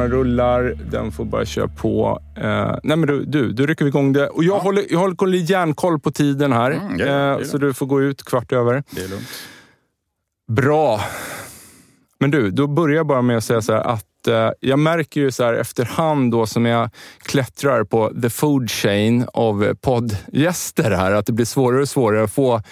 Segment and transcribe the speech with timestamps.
[0.00, 2.22] Kameran rullar, den får bara köra på.
[2.36, 4.28] Eh, nej men du, du, då rycker vi igång det.
[4.28, 4.60] Och jag, Ja.
[4.60, 8.22] håller, jag håller järnkoll på tiden här, Mm, det eh, så du får gå ut
[8.24, 8.82] kvart över.
[8.90, 9.28] Det är lugnt.
[10.48, 11.00] Bra.
[12.18, 15.20] Men du, då börjar jag bara med att säga så här att Eh, jag märker
[15.20, 16.90] ju så här efterhand då som jag
[17.22, 22.32] klättrar på the food chain av poddgäster här, att det blir svårare och svårare att
[22.32, 22.62] få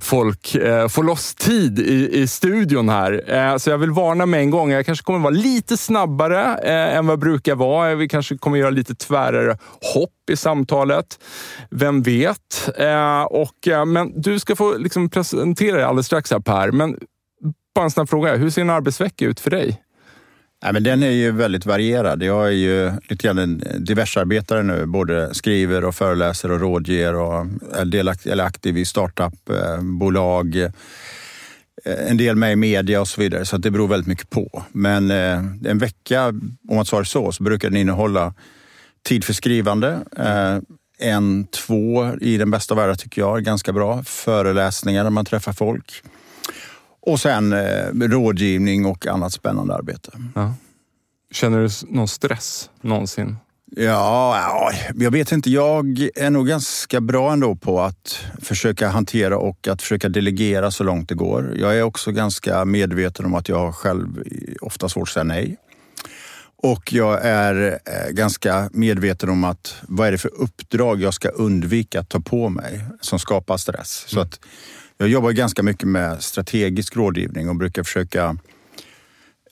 [0.00, 3.34] folk, eh, få loss tid i, i studion här.
[3.34, 4.70] Eh, så jag vill varna med en gång.
[4.70, 7.90] Jag kanske kommer vara lite snabbare eh, än vad jag brukar vara.
[7.90, 9.58] Eh, vi kanske kommer göra lite tvärare
[9.94, 11.18] hopp i samtalet.
[11.70, 12.70] Vem vet?
[12.78, 16.72] Eh, och, eh, men du ska få liksom presentera dig alldeles strax här Per.
[16.72, 16.96] Men
[17.74, 18.36] bara en snabb fråga.
[18.36, 19.82] Hur ser en arbetsvecka ut för dig?
[20.66, 22.22] Ja, men den är ju väldigt varierad.
[22.22, 24.86] Jag är ju lite grann en diversarbetare nu.
[24.86, 30.56] Både skriver och föreläser och rådger och är delaktig, eller aktiv i startupbolag.
[30.56, 30.70] Eh,
[31.84, 33.44] en del med i media och så vidare.
[33.44, 34.64] Så att det beror väldigt mycket på.
[34.72, 36.26] Men eh, en vecka,
[36.68, 38.34] om man tar det så, så brukar den innehålla
[39.04, 39.98] tid för skrivande.
[40.16, 40.58] Eh,
[40.98, 44.02] en, två i den bästa världen tycker jag är ganska bra.
[44.04, 46.02] Föreläsningar där man träffar folk.
[47.06, 50.10] Och sen eh, rådgivning och annat spännande arbete.
[51.32, 53.36] Känner du någon stress någonsin?
[53.70, 55.50] Ja, ja, jag vet inte.
[55.50, 60.84] Jag är nog ganska bra ändå på att försöka hantera och att försöka delegera så
[60.84, 61.54] långt det går.
[61.56, 64.22] Jag är också ganska medveten om att jag själv
[64.60, 65.56] ofta svårt att säga nej.
[66.62, 71.28] Och jag är eh, ganska medveten om att vad är det för uppdrag jag ska
[71.28, 74.04] undvika att ta på mig som skapar stress.
[74.08, 74.40] Så att
[74.98, 78.36] jag jobbar ganska mycket med strategisk rådgivning och brukar försöka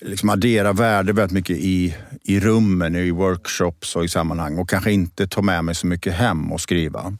[0.01, 4.93] liksom addera värde väldigt mycket i, i rummen, i workshops och i sammanhang och kanske
[4.93, 7.17] inte ta med mig så mycket hem och skriva.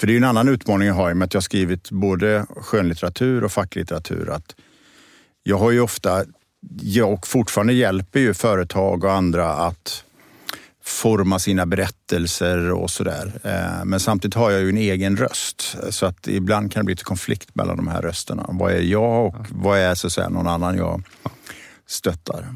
[0.00, 1.90] För det är en annan utmaning jag har i och med att jag har skrivit
[1.90, 4.30] både skönlitteratur och facklitteratur.
[4.30, 4.54] Att
[5.42, 6.24] jag har ju ofta,
[6.80, 10.04] jag och fortfarande hjälper ju företag och andra att
[10.84, 13.32] forma sina berättelser och sådär.
[13.44, 16.92] Eh, Men samtidigt har jag ju en egen röst så att ibland kan det bli
[16.92, 18.46] lite konflikt mellan de här rösterna.
[18.48, 21.02] Vad är jag och vad är så att säga någon annan jag
[21.86, 22.54] stöttar?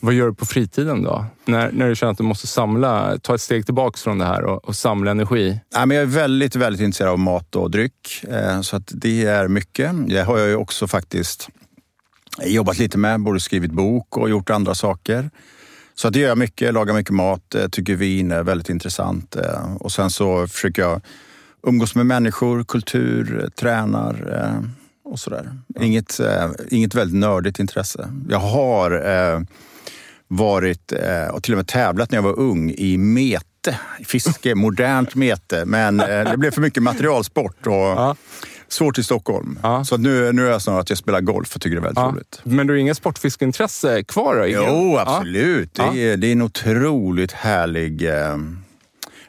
[0.00, 1.24] Vad gör du på fritiden då?
[1.44, 4.44] När, när du känner att du måste samla, ta ett steg tillbaka från det här
[4.44, 5.60] och, och samla energi?
[5.74, 8.24] Ja, men jag är väldigt, väldigt intresserad av mat och dryck.
[8.28, 9.90] eh, Så att det är mycket.
[10.08, 11.48] Det har jag ju också faktiskt
[12.44, 13.20] jobbat lite med.
[13.20, 15.30] Både skrivit bok och gjort andra saker.
[16.02, 16.74] Så det gör jag mycket.
[16.74, 17.54] Lagar mycket mat.
[17.54, 19.36] eh, Tycker vin är väldigt intressant.
[19.36, 21.00] eh, Och sen så försöker jag
[21.66, 24.16] umgås med människor, kultur, eh, tränar
[25.04, 25.52] och sådär.
[25.80, 26.20] Inget,
[26.70, 28.08] inget väldigt nördigt intresse.
[28.28, 28.90] Jag har
[30.28, 30.92] varit
[31.32, 35.64] och till och med tävlat när jag var ung i mete, fiske, modernt mete.
[35.66, 38.16] Men det blev för mycket materialsport och.
[38.72, 39.58] Svårt i Stockholm.
[39.62, 39.84] Ja.
[39.84, 41.98] Så nu, nu är jag snarare att jag spelar golf och tycker det är väldigt
[42.02, 42.12] Ja.
[42.14, 42.40] roligt.
[42.44, 44.36] Men du har inget sportfiskeintresse kvar?
[44.36, 44.62] Då, Ingen?
[44.66, 45.16] Jo, Ja.
[45.16, 45.70] absolut.
[45.78, 45.90] Ja.
[45.94, 48.36] Det, är, det är en otroligt härlig eh,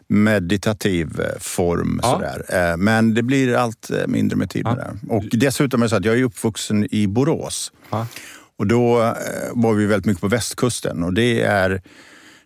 [0.08, 2.00] meditativ eh, form.
[2.04, 2.12] Ja.
[2.12, 2.72] Sådär.
[2.72, 5.14] Eh, men det blir allt mindre med tid med det.
[5.14, 7.72] Och dessutom är det så att jag är uppvuxen i Borås.
[7.90, 8.08] Ja.
[8.58, 9.14] Och då eh,
[9.54, 11.82] var vi väldigt mycket på västkusten och det är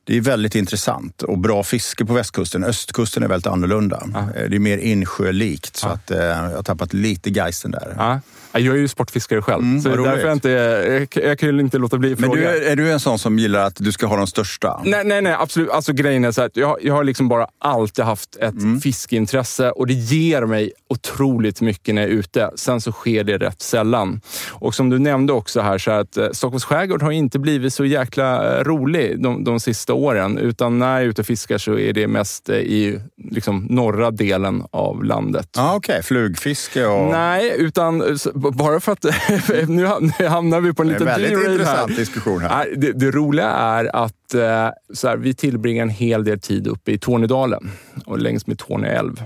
[0.07, 2.63] Det är väldigt intressant och bra fiske på västkusten.
[2.63, 4.03] Östkusten är väldigt annorlunda.
[4.13, 4.27] Ja.
[4.49, 8.21] Det är mer insjölikt så att eh, jag har tappat lite geisten där.
[8.57, 8.67] Ja.
[8.67, 11.77] Jag är ju sportfiskare själv, mm, så därför jag, inte, jag, jag kan ju inte
[11.77, 12.41] låta bli att fråga.
[12.41, 14.81] Men du, är du en sån som gillar att du ska ha de största?
[14.85, 15.69] Nej, nej, nej absolut.
[15.69, 18.81] Alltså, grejen är så här, jag, jag har liksom bara alltid haft ett mm.
[18.81, 22.51] fiskeintresse och det ger mig otroligt mycket när jag är ute.
[22.55, 24.21] Sen så sker det rätt sällan.
[24.49, 27.85] Och som du nämnde också här, så att eh, Stockholms skärgård har inte blivit så
[27.85, 30.37] jäkla eh, rolig de, de sista åren.
[30.37, 32.99] Utan när jag är ute och fiskar så är det mest eh, i
[33.31, 35.49] liksom, norra delen av landet.
[35.57, 36.03] Ah, Okej, okay.
[36.03, 37.11] flugfiske och...
[37.11, 38.17] Nej, utan
[38.51, 39.03] bara för att
[39.67, 39.85] nu
[40.27, 41.29] hamnar vi på en liten derail här.
[41.29, 42.73] Väldigt intressant diskussion här.
[42.77, 46.91] Det, det, roliga är att eh, så här, vi tillbringar en hel del tid uppe
[46.91, 47.71] i Tornedalen
[48.05, 49.23] och längs med Torne älv.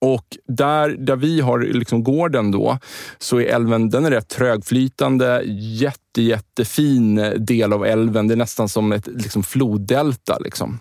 [0.00, 2.78] Och där, där vi har liksom gården då,
[3.18, 5.42] så är älven den är rätt trögflytande.
[5.44, 8.28] Jätte, jättefin del av älven.
[8.28, 10.38] Det är nästan som ett liksom, floddelta.
[10.38, 10.78] Liksom.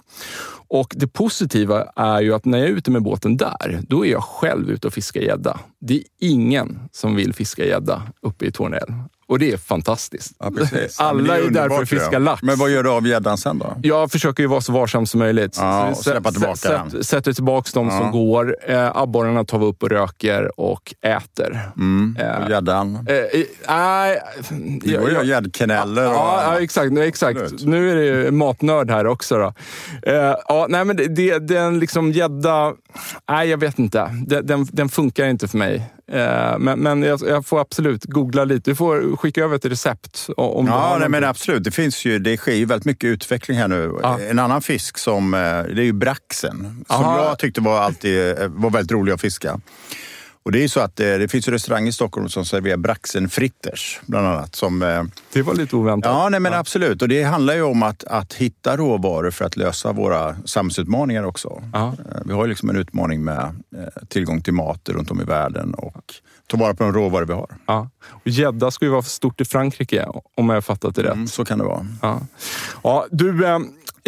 [0.70, 4.12] Och det positiva är ju att när jag är ute med båten där, då är
[4.12, 5.60] jag själv ute och fiskar gädda.
[5.80, 8.94] Det är ingen som vill fiska gädda uppe i Torne älv.
[9.28, 10.34] Och det är fantastiskt.
[10.40, 10.52] Ja,
[10.98, 12.44] Alla är, är där för att fiska lax.
[12.44, 13.76] Men vad gör du av gäddan sen då?
[13.84, 15.58] Jag försöker ju vara så varsam som möjligt.
[15.60, 17.04] Ja, och släppa tillbaka sätt, den.
[17.04, 17.98] Sätter tillbaka de ja.
[17.98, 18.58] som går.
[18.68, 21.60] Eh, abborrarna tar vi upp och röker och äter.
[21.78, 22.18] Mm.
[22.20, 22.96] Eh, och gäddan?
[22.96, 24.22] Eh, nej...
[24.82, 26.04] det går ju gäddkaneller.
[26.04, 26.98] Ja, ja, exakt.
[26.98, 27.40] exakt.
[27.60, 29.38] Nu är det ju matnörd här också.
[29.38, 29.54] Då.
[30.12, 32.74] Eh, ja, nej, men det, den liksom gädda...
[33.30, 34.24] Nej, jag vet inte.
[34.28, 35.94] Den, den, den funkar inte för mig.
[36.12, 38.72] Eh, men, men jag, jag, får absolut googla lite.
[38.72, 40.28] Du får skicka över ett recept.
[40.38, 41.64] Om ja, nej, men absolut.
[41.64, 44.00] Det, finns ju, det sker ju väldigt mycket utveckling här nu.
[44.02, 44.20] Ja.
[44.20, 46.86] En annan fisk som, eh, det är ju braxen.
[46.88, 47.26] Som Aha.
[47.26, 49.60] jag tyckte var, alltid, eh, var väldigt rolig att fiska.
[50.48, 54.56] Och det är så att det finns restauranger i Stockholm som serverar braxenfritters bland annat.
[54.56, 54.80] Som,
[55.34, 56.12] det var lite oväntat.
[56.12, 56.60] Ja, nej, men ja.
[56.60, 57.02] absolut.
[57.02, 61.64] Och det handlar ju om att, att hitta råvaror för att lösa våra samhällsutmaningar också.
[61.74, 61.96] Ja.
[62.26, 63.64] Vi har ju liksom en utmaning med
[64.08, 66.14] tillgång till mat runt om i världen och
[66.48, 67.50] ta vara på de råvaror vi har.
[67.66, 67.90] Ja.
[68.24, 70.06] gädda ska ju vara stort i Frankrike
[70.36, 71.14] om jag har fattat det rätt.
[71.14, 71.88] Mm, så kan det vara.
[72.02, 72.22] Ja.
[72.84, 73.60] Ja, du, eh,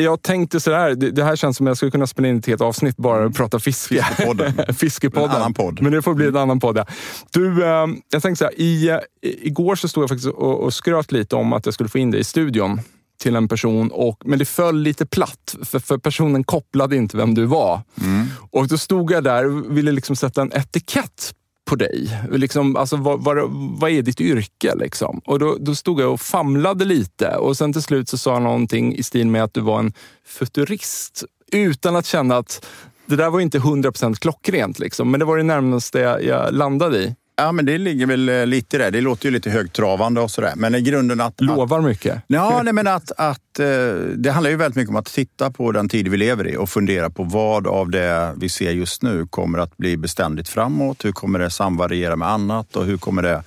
[0.03, 2.45] jag tänkte sådär, det, det här känns som att jag skulle kunna spela in ett
[2.45, 3.33] helt avsnitt bara och mm.
[3.33, 4.03] prata fiske.
[4.03, 4.53] Fiskepodden.
[4.75, 5.29] Fiskepodden.
[5.29, 5.81] En annan podd.
[5.81, 6.77] Men det får bli en annan podd.
[6.77, 6.85] Ja.
[7.31, 11.11] Du, eh, jag tänkte såhär, i, eh, igår så stod jag faktiskt och, och skröt
[11.11, 12.79] lite om att jag skulle få in dig i studion
[13.19, 17.33] till en person, och, men det föll lite platt för, för personen kopplade inte vem
[17.33, 17.81] du var.
[18.01, 18.27] Mm.
[18.51, 21.33] Och då stod jag där och ville liksom sätta en etikett
[21.69, 22.19] på dig?
[22.31, 23.37] Liksom, alltså, vad, vad,
[23.79, 24.75] vad är ditt yrke?
[24.75, 25.21] Liksom?
[25.25, 28.43] Och då, då stod jag och famlade lite och sen till slut så sa han
[28.43, 29.93] någonting i stil med att du var en
[30.25, 31.23] futurist.
[31.51, 32.65] Utan att känna att
[33.05, 36.97] det där var inte 100% klockrent, liksom, men det var det närmaste jag, jag landade
[36.97, 37.15] i.
[37.39, 38.89] Ja, men det ligger väl eh, lite i det.
[38.89, 40.53] Det låter ju lite högtravande och sådär.
[40.55, 41.41] Men i grunden att...
[41.41, 42.21] Lovar mycket?
[42.27, 43.67] Ja, nej, men att, att eh,
[44.15, 46.69] det handlar ju väldigt mycket om att titta på den tid vi lever i och
[46.69, 51.05] fundera på vad av det vi ser just nu kommer att bli beständigt framåt.
[51.05, 53.43] Hur kommer det samvariera med annat och hur kommer det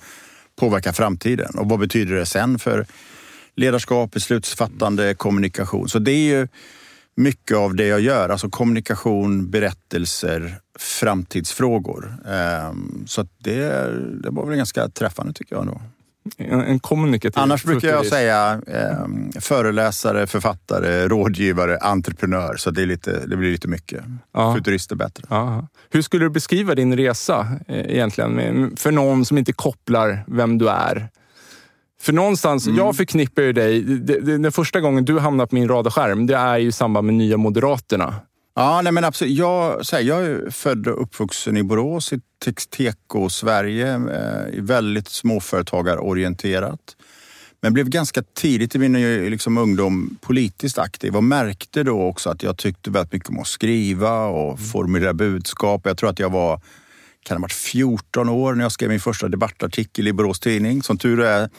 [0.59, 1.55] påverka framtiden?
[1.55, 2.85] Och vad betyder det sen för
[3.55, 5.89] ledarskap, beslutsfattande, kommunikation?
[5.89, 6.47] Så det är ju
[7.15, 12.17] mycket av det jag gör, alltså kommunikation, berättelser, framtidsfrågor.
[12.27, 13.89] Ehm, så det,
[14.23, 15.65] det var väl ganska träffande tycker jag.
[15.65, 15.81] Då.
[16.37, 22.55] En, en kommunikativ Annars brukar jag säga eh, föreläsare, författare, rådgivare, entreprenör.
[22.57, 24.03] Så det, lite, det blir lite mycket.
[24.33, 24.55] Ja.
[24.55, 25.23] Futurist är bättre.
[25.29, 25.67] Ja.
[25.89, 28.77] Hur skulle du beskriva din resa eh, egentligen?
[28.77, 31.09] För någon som inte kopplar vem du är
[32.03, 32.77] för någonstans, mm.
[32.77, 33.81] jag förknippar ju dig,
[34.21, 37.37] den första gången du hamnar på min radarskärm, det är ju i samband med Nya
[37.37, 38.15] Moderaterna.
[38.55, 39.37] Ja, nej men absolut.
[39.37, 42.21] Jag, här, jag är född och uppvuxen i Borås, i
[42.69, 46.95] Teko-Sverige, eh, väldigt småföretagarorienterat.
[47.61, 48.93] Men blev ganska tidigt i min
[49.29, 53.47] liksom, ungdom politiskt aktiv och märkte då också att jag tyckte väldigt mycket om att
[53.47, 54.57] skriva och mm.
[54.57, 55.81] formulera budskap.
[55.85, 56.61] Jag tror att jag var
[57.23, 60.83] kan ha varit 14 år när jag skrev min första debattartikel i Borås Tidning.
[60.83, 61.49] Som tur är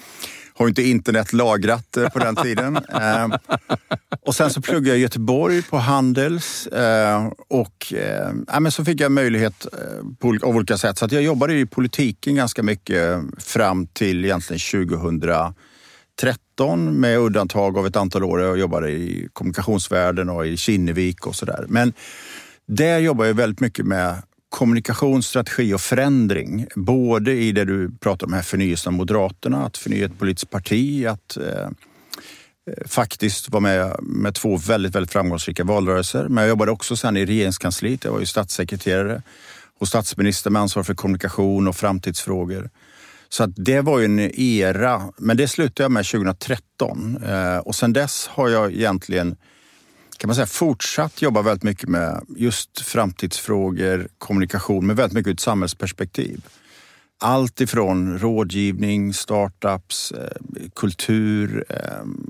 [0.58, 2.78] har inte internet lagrat eh, på den tiden.
[2.94, 3.28] Eh,
[4.26, 7.92] och sen så pluggade jag i Göteborg på Handels eh, och
[8.46, 9.66] ja, men så fick jag möjlighet
[10.18, 10.98] på, av olika sätt.
[10.98, 17.96] Så jag jobbade i politiken ganska mycket fram till egentligen 2013 med undantag av ett
[17.96, 18.40] antal år.
[18.40, 21.64] Jag jobbade i kommunikationsvärlden och i Kinnevik och sådär.
[21.68, 21.92] Men
[22.66, 24.22] där jobbar jag väldigt mycket med
[24.54, 26.66] kommunikationsstrategi och förändring.
[26.74, 31.06] Både i det du pratar om här förnyelsen av Moderaterna, att förnya ett politiskt parti,
[31.06, 36.28] att eh, eh, faktiskt vara med med två väldigt, väldigt framgångsrika valrörelser.
[36.28, 38.04] Men jag jobbade också sen i regeringskansliet.
[38.04, 39.22] Jag var ju statssekreterare
[39.80, 42.70] och statsminister med ansvar för kommunikation och framtidsfrågor.
[43.28, 47.74] Så att det var ju en era, men det slutade jag med 2013 eh, och
[47.74, 49.36] sen dess har jag egentligen
[50.24, 55.32] kan man säga, fortsatt jobba väldigt mycket med just framtidsfrågor, kommunikation, men väldigt mycket ur
[55.32, 56.40] ett samhällsperspektiv.
[57.20, 61.76] Allt ifrån rådgivning, startups, eh, kultur, eh,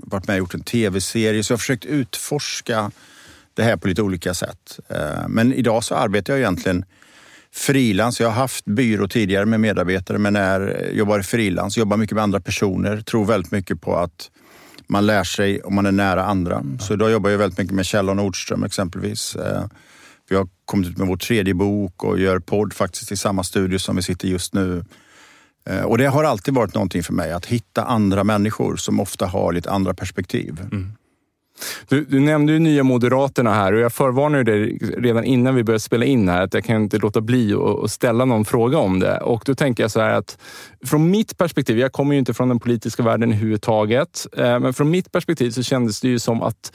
[0.03, 1.43] varit med och gjort en tv-serie.
[1.43, 2.91] Så jag har försökt utforska
[3.53, 4.79] det här på lite olika sätt.
[4.87, 6.85] Eh, men idag så arbetar jag egentligen
[7.51, 8.19] frilans.
[8.19, 12.39] Jag har haft byrå tidigare med medarbetare men när jobbar frilans, jobbar mycket med andra
[12.39, 14.31] personer, tror väldigt mycket på att
[14.87, 16.63] man lär sig om man är nära andra.
[16.79, 19.35] Så idag jobbar jag väldigt mycket med Kjell och Nordström exempelvis.
[19.35, 19.65] Eh,
[20.29, 23.79] vi har kommit ut med vår tredje bok och gör podd faktiskt i samma studio
[23.79, 24.85] som vi sitter just nu.
[25.69, 29.25] Eh, och det har alltid varit någonting för mig, att hitta andra människor som ofta
[29.25, 30.59] har lite andra perspektiv.
[30.71, 30.91] Mm.
[31.87, 35.79] Du, du, nämnde ju Nya Moderaterna här och jag förvarnade dig redan innan vi började
[35.79, 39.17] spela in här att jag kan inte låta bli att ställa någon fråga om det.
[39.17, 40.37] Och då tänker jag så här att
[40.85, 44.89] från mitt perspektiv, jag kommer ju inte från den politiska världen överhuvudtaget, eh, men från
[44.89, 46.71] mitt perspektiv så kändes det ju som att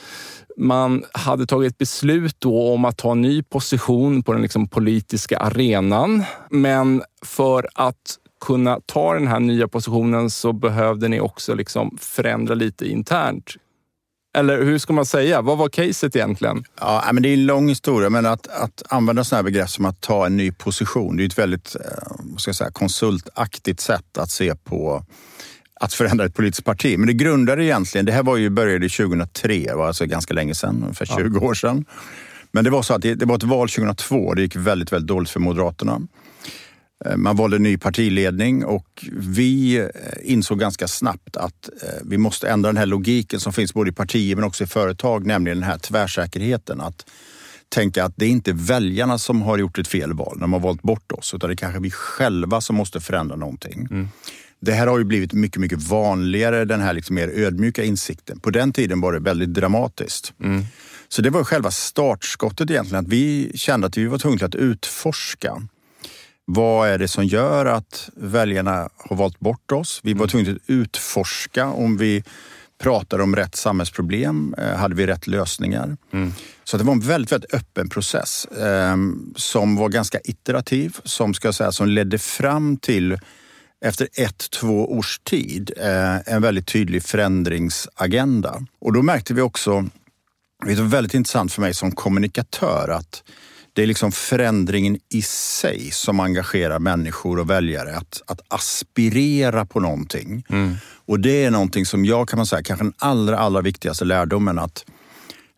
[0.57, 5.39] man hade tagit beslut då om att ta en ny position på den liksom politiska
[5.39, 6.25] arenan.
[6.51, 12.55] Men för att kunna ta den här nya positionen så behövde ni också liksom förändra
[12.55, 13.55] lite internt.
[14.33, 15.43] Eller hur ska man säga?
[15.43, 16.65] Vad var caset egentligen?
[16.81, 19.85] Ja, men det är en lång historia, men att, att använda sådana här begrepp som
[19.85, 24.19] att ta en ny position, det är ett väldigt eh, ska jag säga, konsultaktigt sätt
[24.19, 25.05] att se på
[25.81, 26.99] att förändra ett politiskt parti.
[26.99, 30.55] Men det grundade egentligen, det här var ju, började 2003, det var alltså ganska länge
[30.55, 31.47] sedan, ungefär 20 ja.
[31.47, 31.85] år sedan.
[32.53, 35.09] Men det var så att det, det var ett val 2002, det gick väldigt, väldigt
[35.09, 36.01] dåligt för Moderaterna.
[37.05, 39.89] Eh, man valde ny partiledning och vi eh,
[40.23, 43.93] insåg ganska snabbt att eh, vi måste ändra den här logiken som finns både i
[43.93, 46.81] partier men också i företag, nämligen den här tvärsäkerheten.
[46.81, 47.07] Att
[47.69, 50.61] tänka att det är inte väljarna som har gjort ett fel val när de har
[50.61, 53.89] valt bort oss, utan det är kanske vi själva som måste förändra någonting.
[53.91, 54.09] Mm.
[54.61, 58.41] Det här har ju blivit mycket, mycket vanligare, den här liksom mer ödmjuka insikten.
[58.41, 60.33] På den tiden var det väldigt dramatiskt.
[60.43, 60.65] Mm.
[61.09, 65.63] Så det var själva startskottet egentligen, att vi kände att vi var tvungna att utforska
[66.55, 70.01] vad är det som gör att väljarna har valt bort oss?
[70.03, 70.29] Vi var mm.
[70.29, 72.25] tvungna att utforska om vi
[72.83, 74.55] pratar om rätt samhällsproblem.
[74.59, 75.97] Eh, hade vi rätt lösningar?
[76.13, 76.33] Mm.
[76.65, 78.97] Så det var en väldigt, väldigt öppen process eh,
[79.37, 83.19] som var ganska iterativ, som, ska säga, som ledde fram till
[83.85, 88.63] efter ett, två års tid eh, en väldigt tydlig förändringsagenda.
[88.81, 89.89] Och då märkte vi också,
[90.67, 93.23] det var väldigt intressant för mig som kommunikatör, att
[93.81, 97.97] det är liksom förändringen i sig som engagerar människor och väljare.
[97.97, 100.45] Att, att aspirera på någonting.
[100.49, 100.75] Mm.
[101.07, 104.59] Och det är någonting som jag kan man säga, kanske den allra, allra viktigaste lärdomen.
[104.59, 104.85] Att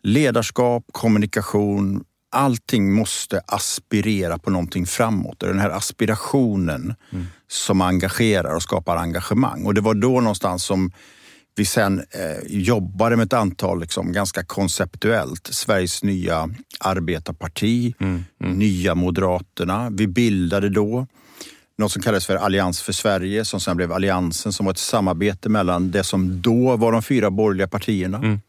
[0.03, 5.39] ledarskap, kommunikation, allting måste aspirera på någonting framåt.
[5.39, 7.25] Det är den här aspirationen mm.
[7.47, 9.65] som engagerar och skapar engagemang.
[9.65, 10.91] Och det var då någonstans som
[11.55, 18.53] vi sen eh, jobbade med ett antal, liksom, ganska konceptuellt, Sveriges nya arbetarparti, mm, mm.
[18.53, 19.89] Nya Moderaterna.
[19.89, 21.07] Vi bildade då
[21.77, 25.49] något som kallades för Allians för Sverige som sen blev Alliansen som var ett samarbete
[25.49, 28.17] mellan det som då var de fyra borgerliga partierna.
[28.17, 28.39] Mm.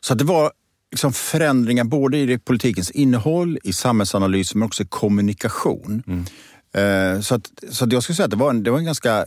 [0.00, 0.52] Så det var
[0.90, 6.02] liksom förändringar både i politikens innehåll, i samhällsanalys men också i kommunikation.
[6.06, 6.24] Mm.
[6.72, 8.84] Eh, så, att, så att jag skulle säga att det var, en, det var en
[8.84, 9.26] ganska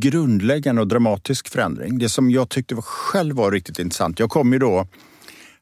[0.00, 1.98] grundläggande och dramatisk förändring.
[1.98, 4.18] Det som jag tyckte var själv var riktigt intressant.
[4.18, 4.86] Jag kom ju då,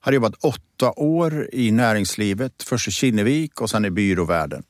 [0.01, 4.63] hade jobbat åtta år i näringslivet, först i Kinnevik och sen i byråvärlden.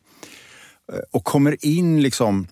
[0.92, 2.46] Eh, och kommer in liksom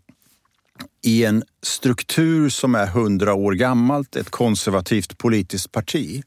[1.03, 6.23] i en struktur som är hundra år gammalt, ett konservativt politiskt parti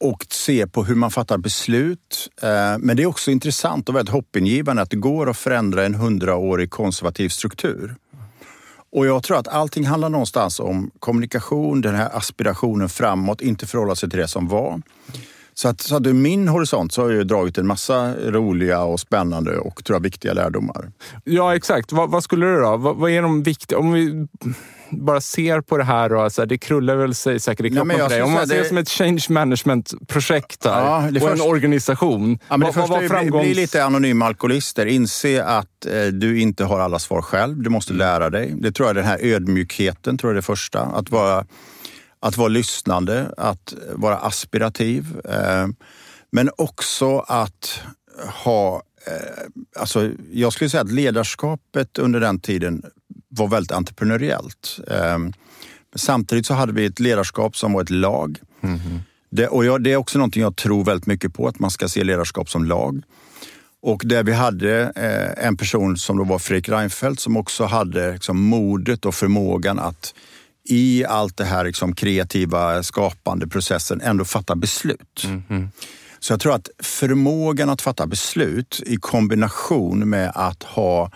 [0.00, 2.28] och se på hur man fattar beslut.
[2.42, 5.94] Eh, men det är också intressant och väldigt hoppingivande att det går att förändra en
[5.94, 7.96] hundraårig konservativ struktur.
[8.92, 13.94] Och jag tror att allting handlar någonstans om kommunikation, den här aspirationen framåt, inte förhålla
[13.94, 14.82] sig till det som var.
[15.58, 19.00] Så att, så att ur min horisont så har jag dragit en massa roliga och
[19.00, 20.92] spännande och tror jag viktiga lärdomar.
[21.24, 21.92] Ja, exakt.
[21.92, 22.76] Vad, vad skulle du då?
[22.76, 23.78] Vad, vad, är de viktiga?
[23.78, 24.26] Om vi
[24.90, 28.08] bara ser på det här och alltså, det krullar väl sig säkert i kroppen Nej,
[28.08, 28.22] dig.
[28.22, 31.42] Om man ser det som ett change management-projekt ja, och först...
[31.42, 32.38] en organisation.
[32.48, 33.44] Ja, men det vad, första framgångs...
[33.44, 34.86] bli lite anonyma alkoholister.
[34.86, 37.62] Inse att eh, du inte har alla svar själv.
[37.62, 38.54] Du måste lära dig.
[38.56, 40.80] Det tror jag, den här ödmjukheten tror jag är det första.
[40.80, 41.44] Att vara
[42.26, 45.20] att vara lyssnande, att vara aspirativ.
[45.24, 45.66] Eh,
[46.32, 47.80] men också att
[48.44, 48.82] ha...
[49.06, 52.82] Eh, alltså jag skulle säga att ledarskapet under den tiden
[53.28, 54.80] var väldigt entreprenöriellt.
[54.90, 55.18] Eh,
[55.94, 58.38] samtidigt så hade vi ett ledarskap som var ett lag.
[58.60, 58.98] Mm -hmm.
[59.30, 61.88] det, och jag, det är också någonting jag tror väldigt mycket på, att man ska
[61.88, 63.02] se ledarskap som lag.
[63.82, 64.84] Och där vi hade
[65.36, 70.14] en person som då var Fredrik Reinfeldt som också hade liksom modet och förmågan att
[70.68, 75.24] i allt det här liksom kreativa, skapande processen ändå fatta beslut.
[75.24, 75.68] Mm.
[76.18, 81.10] Så jag tror att förmågan att fatta beslut i kombination med att ha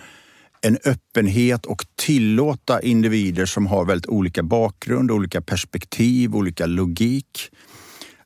[0.63, 7.51] en öppenhet och tillåta individer som har väldigt olika bakgrund, olika perspektiv, olika logik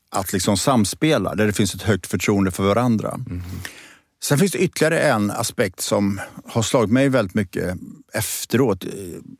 [0.09, 3.09] att liksom samspela där det finns ett högt förtroende för varandra.
[3.09, 3.43] Mm.
[4.23, 7.77] Sen finns det ytterligare en aspekt som har slagit mig väldigt mycket
[8.13, 8.85] efteråt.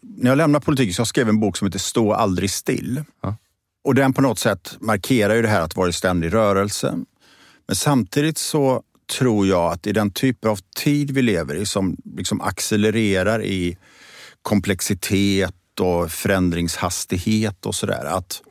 [0.01, 3.03] När jag lämnade politiken så jag skrev en bok som heter Stå aldrig still.
[3.21, 3.35] Ja.
[3.83, 6.97] Och den på något sätt markerar ju det här att vara i ständig rörelse.
[7.67, 8.81] Men samtidigt så
[9.19, 13.77] tror jag att i den typ av tid vi lever i som liksom accelererar i
[14.41, 18.05] komplexitet och förändringshastighet och sådär.
[18.05, 18.41] Att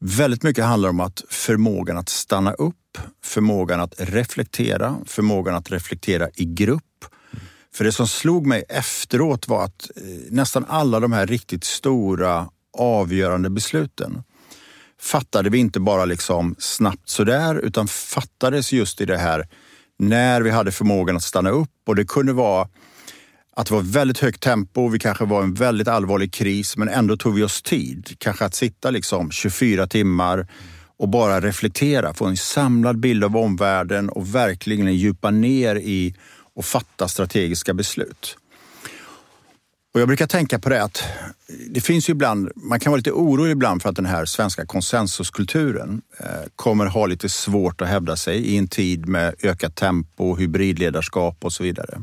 [0.00, 2.87] väldigt mycket handlar om att förmågan att stanna upp,
[3.24, 6.82] förmågan att reflektera, förmågan att reflektera i grupp.
[7.74, 12.48] För det som slog mig efteråt var att eh, nästan alla de här riktigt stora
[12.78, 14.22] avgörande besluten
[15.00, 19.48] fattade vi inte bara liksom snabbt sådär, utan fattades just i det här
[19.98, 22.68] när vi hade förmågan att stanna upp och det kunde vara
[23.56, 27.16] att det var väldigt högt tempo, vi kanske var en väldigt allvarlig kris, men ändå
[27.16, 28.14] tog vi oss tid.
[28.18, 30.48] Kanske att sitta liksom 24 timmar
[30.98, 36.14] och bara reflektera, få en samlad bild av omvärlden och verkligen djupa ner i
[36.54, 38.36] och fatta strategiska beslut.
[39.94, 41.02] Och jag brukar tänka på det att
[41.70, 44.66] det finns ju ibland, man kan vara lite orolig ibland för att den här svenska
[44.66, 46.26] konsensuskulturen eh,
[46.56, 51.52] kommer ha lite svårt att hävda sig i en tid med ökat tempo, hybridledarskap och
[51.52, 52.02] så vidare.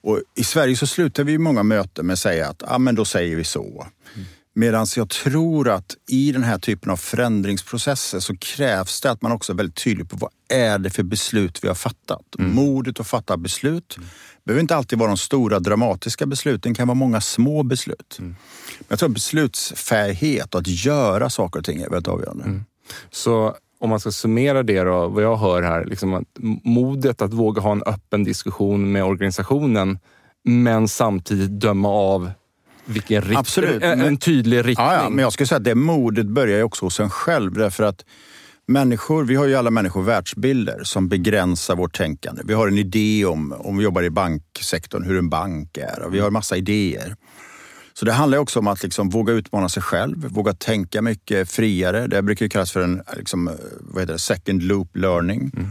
[0.00, 3.04] Och I Sverige så slutar vi många möten med att säga att ah, men då
[3.04, 3.86] säger vi så.
[4.14, 4.26] Mm.
[4.54, 9.32] Medan jag tror att i den här typen av förändringsprocesser så krävs det att man
[9.32, 12.24] också är väldigt tydlig på vad är det för beslut vi har fattat.
[12.38, 12.54] Mm.
[12.54, 13.96] Modet att fatta beslut.
[13.96, 14.08] Mm
[14.48, 18.16] behöver inte alltid vara de stora dramatiska besluten, det kan vara många små beslut.
[18.18, 18.30] Mm.
[18.78, 22.44] Men jag tror beslutsfähighet och att göra saker och ting är väldigt avgörande.
[22.44, 22.64] Mm.
[23.10, 26.24] Så om man ska summera det då, vad jag hör här, liksom att
[26.64, 29.98] modet att våga ha en öppen diskussion med organisationen,
[30.44, 32.30] men samtidigt döma av
[32.88, 33.82] vilken rikt- Absolut.
[33.82, 34.86] En, en tydlig riktning.
[34.86, 37.52] Ja, ja, men jag skulle säga att det modet börjar ju också hos en själv.
[37.52, 38.04] Därför att
[38.70, 42.42] Människor, vi har ju alla människor världsbilder som begränsar vårt tänkande.
[42.44, 46.14] Vi har en idé om, om vi jobbar i banksektorn, hur en bank är och
[46.14, 47.16] vi har massa idéer.
[47.94, 52.06] Så det handlar också om att liksom våga utmana sig själv, våga tänka mycket friare.
[52.06, 55.50] Det brukar kallas för en liksom, vad heter det, second loop learning.
[55.56, 55.68] Mm.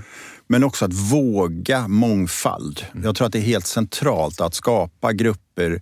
[0.47, 2.85] Men också att våga mångfald.
[3.03, 5.81] Jag tror att det är helt centralt att skapa grupper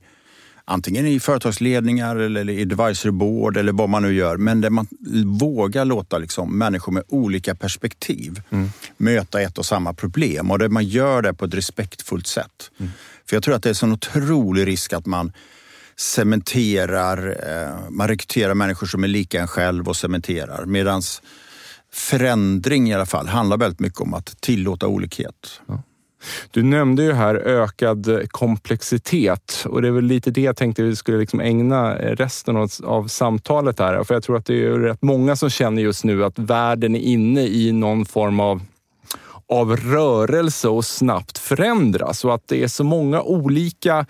[0.66, 4.38] antingen i företagsledningar eller i advisory board eller vad man nu gör.
[4.38, 4.88] Men där man
[5.26, 8.70] vågar låta liksom människor med olika perspektiv mm.
[8.98, 12.72] möta ett och samma problem och där man gör det på ett respektfullt sätt.
[12.78, 12.92] Mm.
[13.26, 15.32] För jag tror att det är en sån otrolig risk att man
[15.98, 20.66] cementerar, eh, man rekryterar människor som är lika en själv och cementerar.
[20.66, 21.22] Medans
[21.92, 25.62] förändring i alla fall handlar väldigt mycket om att tillåta olikhet.
[25.68, 25.84] Ja.
[26.52, 30.84] Du nämnde ju här ökad eh, komplexitet och det är väl lite det jag tänkte
[30.84, 34.04] vi skulle liksom ägna eh, resten av, av samtalet här.
[34.04, 37.00] För jag tror att det är rätt många som känner just nu att världen är
[37.00, 38.62] inne i någon form av
[39.48, 44.06] av rörelse och snabbt förändras och att det är så många olika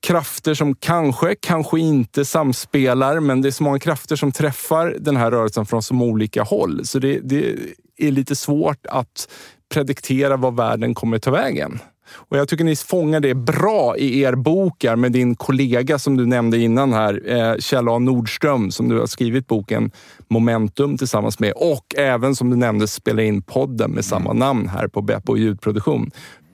[0.00, 5.16] krafter som kanske, kanske inte samspelar, men det är så många krafter som träffar den
[5.16, 6.84] här rörelsen från så olika håll.
[6.84, 7.56] Så det, det
[7.96, 9.28] är lite svårt att
[9.74, 11.80] prediktera vad världen kommer ta vägen.
[12.10, 16.26] Och jag tycker ni fångar det bra i er bok med din kollega som du
[16.26, 19.90] nämnde innan här, eh, Kjell A Nordström, som du har skrivit boken
[20.28, 24.38] Momentum tillsammans med och även som du nämnde spelar in podden med samma mm.
[24.38, 26.10] namn här på Beppo ljudproduktion.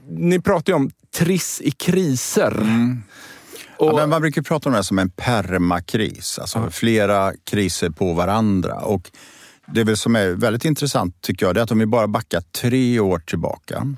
[0.08, 2.52] Ni pratar ju om triss i kriser.
[2.60, 3.02] Mm.
[3.78, 4.00] Och...
[4.00, 8.74] Ja, man brukar prata om det som en permakris, alltså flera kriser på varandra.
[8.74, 9.10] Och
[9.66, 13.18] det som är väldigt intressant tycker jag, är att om vi bara backar tre år
[13.18, 13.96] tillbaka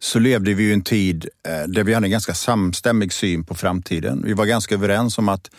[0.00, 3.54] så levde vi i en tid eh, där vi hade en ganska samstämmig syn på
[3.54, 4.22] framtiden.
[4.24, 5.50] Vi var ganska överens om att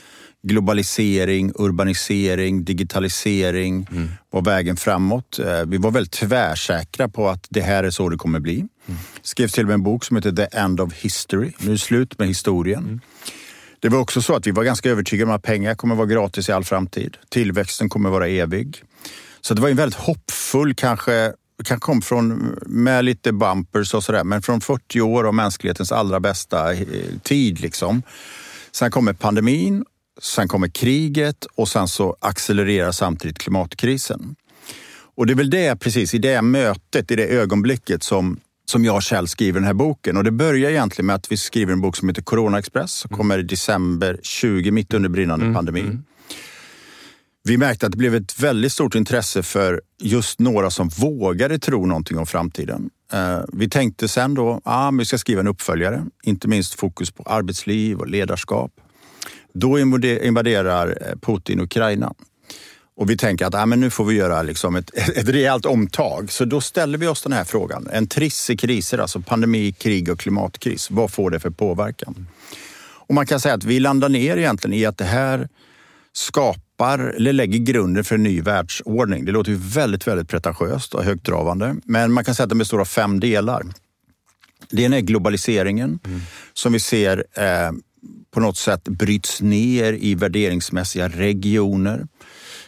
[0.44, 4.10] globalisering, urbanisering, digitalisering mm.
[4.30, 5.40] var vägen framåt.
[5.40, 8.56] Eh, vi var väldigt tvärsäkra på att det här är så det kommer bli.
[8.56, 9.00] Mm.
[9.22, 11.52] Skrevs till och med en bok som heter The End of History.
[11.60, 12.84] Nu är det slut med historien.
[12.84, 13.00] Mm.
[13.80, 16.50] Det var också så att vi var ganska övertygade om att pengar kommer vara gratis
[16.50, 17.18] i all framtid.
[17.30, 18.84] Tillväxten kommer vara evig.
[19.48, 21.34] Så det var en väldigt hoppfull, kanske
[21.64, 26.20] kan kom från, med lite bumpers och sådär, men från 40 år av mänsklighetens allra
[26.20, 26.84] bästa eh,
[27.24, 27.60] tid.
[27.60, 28.02] Liksom.
[28.72, 29.86] Sen kommer pandemin,
[30.22, 34.36] sen kommer kriget och sen så accelererar samtidigt klimatkrisen.
[35.16, 38.96] Och det är väl det, precis i det mötet, i det ögonblicket som som jag
[38.96, 40.18] och Kjell skriver den här boken.
[40.18, 43.10] Och det börjar egentligen med att vi skriver en bok som heter Corona Express som
[43.10, 43.18] mm.
[43.18, 45.56] kommer i december 20, mitt under brinnande mm.
[45.56, 45.82] pandemi.
[45.82, 46.04] Mm.
[47.48, 51.86] Vi märkte att det blev ett väldigt stort intresse för just några som vågade tro
[51.86, 52.90] någonting om framtiden.
[53.14, 57.12] Eh, vi tänkte sen då, att ah, vi ska skriva en uppföljare, inte minst fokus
[57.12, 58.72] på arbetsliv och ledarskap.
[59.54, 62.14] Då invaderar eh, Putin Ukraina.
[62.98, 66.32] Och vi tänker att ah, men nu får vi göra liksom ett, ett rejält omtag.
[66.32, 67.88] Så då ställer vi oss den här frågan.
[67.92, 70.92] En triss i kriser, alltså pandemi, krig och klimatkris.
[70.92, 72.28] Vad får det för påverkan?
[73.08, 75.50] Och man kan säga att vi landar ner egentligen i att det här
[76.14, 79.26] skapar eller lägger grunden för en ny världsordning.
[79.26, 82.82] Det låter ju väldigt, väldigt pretentiöst och högtravande, men man kan säga att den består
[82.82, 83.64] av fem delar.
[84.70, 86.22] Det ena är globaliseringen mm.
[86.54, 87.72] som vi ser eh,
[88.32, 92.08] på något sätt bryts ner i värderingsmässiga regioner.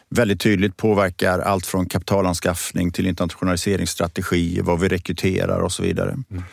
[0.10, 6.12] Väldigt tydligt påverkar allt från kapitalanskaffning till internationaliseringsstrategier, vad vi rekryterar och så vidare.
[6.12, 6.44] Mm.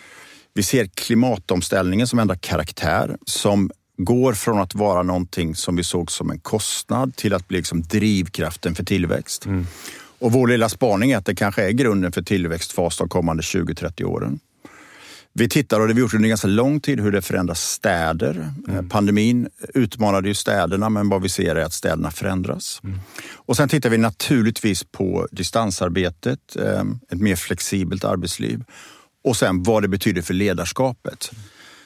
[0.54, 6.10] Vi ser klimatomställningen som ändrar karaktär, som går från att vara någonting som vi såg
[6.10, 9.46] som en kostnad till att bli liksom drivkraften för tillväxt.
[9.46, 9.66] Mm.
[10.18, 14.04] Och vår lilla spaning är att det kanske är grunden för tillväxtfas de kommande 20-30
[14.04, 14.40] åren.
[15.32, 18.52] Vi tittar, och det har vi gjort under ganska lång tid, hur det förändrar städer.
[18.68, 18.88] Mm.
[18.88, 22.80] Pandemin utmanade ju städerna, men vad vi ser är att städerna förändras.
[22.84, 22.98] Mm.
[23.34, 28.64] Och sen tittar vi naturligtvis på distansarbetet, eh, ett mer flexibelt arbetsliv
[29.24, 31.30] och sen vad det betyder för ledarskapet.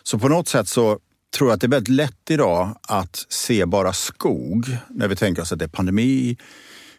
[0.03, 0.99] Så på något sätt så
[1.31, 5.53] tror att det är väldigt lätt idag att se bara skog när vi tänker oss
[5.53, 6.37] att det är pandemi,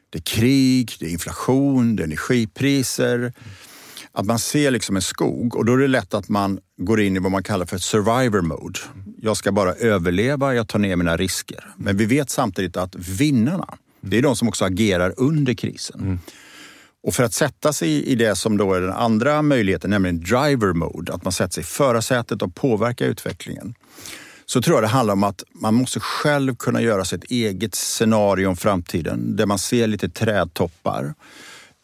[0.10, 3.34] det är krig, det är inflation, det är energipriser.
[4.12, 7.16] Att man ser liksom en skog och då är det lätt att man går in
[7.16, 8.80] i vad man kallar för ett survivor mode.
[9.18, 11.74] Jag ska bara överleva, jag tar ner mina risker.
[11.76, 16.00] Men vi vet samtidigt att vinnarna, det är de som också agerar under krisen.
[16.00, 16.20] Mm.
[17.04, 20.74] Och för att sätta sig i det som då är den andra möjligheten, nämligen driver
[20.74, 23.74] mode, att man sätter sig i förarsätet och påverkar utvecklingen
[24.46, 27.76] så tror jag det handlar om att man måste själv kunna göra sig ett eget
[27.76, 31.14] scenario om framtiden där man ser lite trädtoppar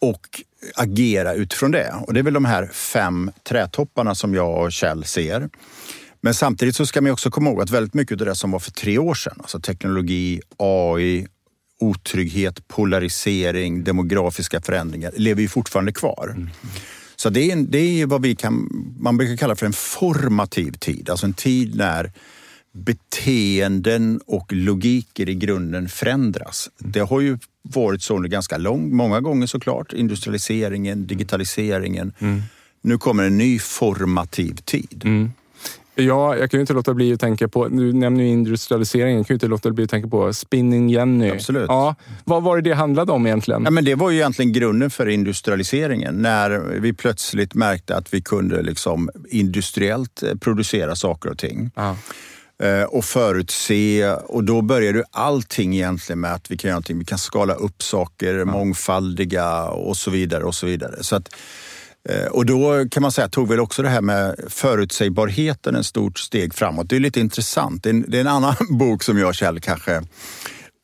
[0.01, 0.41] och
[0.75, 1.95] agera utifrån det.
[2.07, 5.49] Och det är väl de här fem trädtopparna som jag och Kjell ser.
[6.21, 8.59] Men samtidigt så ska man också komma ihåg att väldigt mycket av det som var
[8.59, 11.27] för tre år sedan, alltså teknologi, AI,
[11.79, 16.33] otrygghet, polarisering, demografiska förändringar, lever ju fortfarande kvar.
[16.35, 16.49] Mm.
[17.15, 21.09] Så det är, det är vad vi kan, man brukar kalla för en formativ tid,
[21.09, 22.11] alltså en tid när
[22.73, 26.69] beteenden och logiker i grunden förändras.
[26.77, 29.93] Det har ju varit så under ganska lång, många gånger såklart.
[29.93, 32.13] Industrialiseringen, digitaliseringen.
[32.19, 32.41] Mm.
[32.81, 35.01] Nu kommer en ny formativ tid.
[35.05, 35.31] Mm.
[35.99, 39.27] Ja, jag kan ju inte låta bli att tänka på, nu nämner du industrialiseringen, jag
[39.27, 41.29] kan ju inte låta bli att tänka på Spinning Jenny.
[41.29, 41.65] Absolut.
[41.67, 43.63] Ja, vad var det det handlade om egentligen?
[43.63, 46.15] Ja, men det var ju egentligen grunden för industrialiseringen.
[46.15, 51.71] När vi plötsligt märkte att vi kunde liksom industriellt producera saker och ting.
[51.75, 51.95] Ja.
[52.63, 54.11] Eh, och förutse.
[54.11, 56.99] Och då började allting egentligen med att vi kan göra någonting.
[56.99, 58.45] Vi kan skala upp saker, ja.
[58.45, 60.43] mångfaldiga och så vidare.
[60.43, 61.03] och så vidare.
[61.03, 61.37] Så att, eh,
[62.31, 66.53] och då kan man säga tog väl också det här med förutsägbarheten en stort steg
[66.53, 66.89] framåt.
[66.89, 67.83] Det är lite intressant.
[67.83, 70.01] Det är en, det är en annan bok som jag och Kjell kanske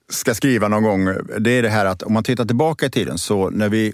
[0.09, 1.05] ska skriva någon gång.
[1.39, 3.93] Det är det här att om man tittar tillbaka i tiden så när vi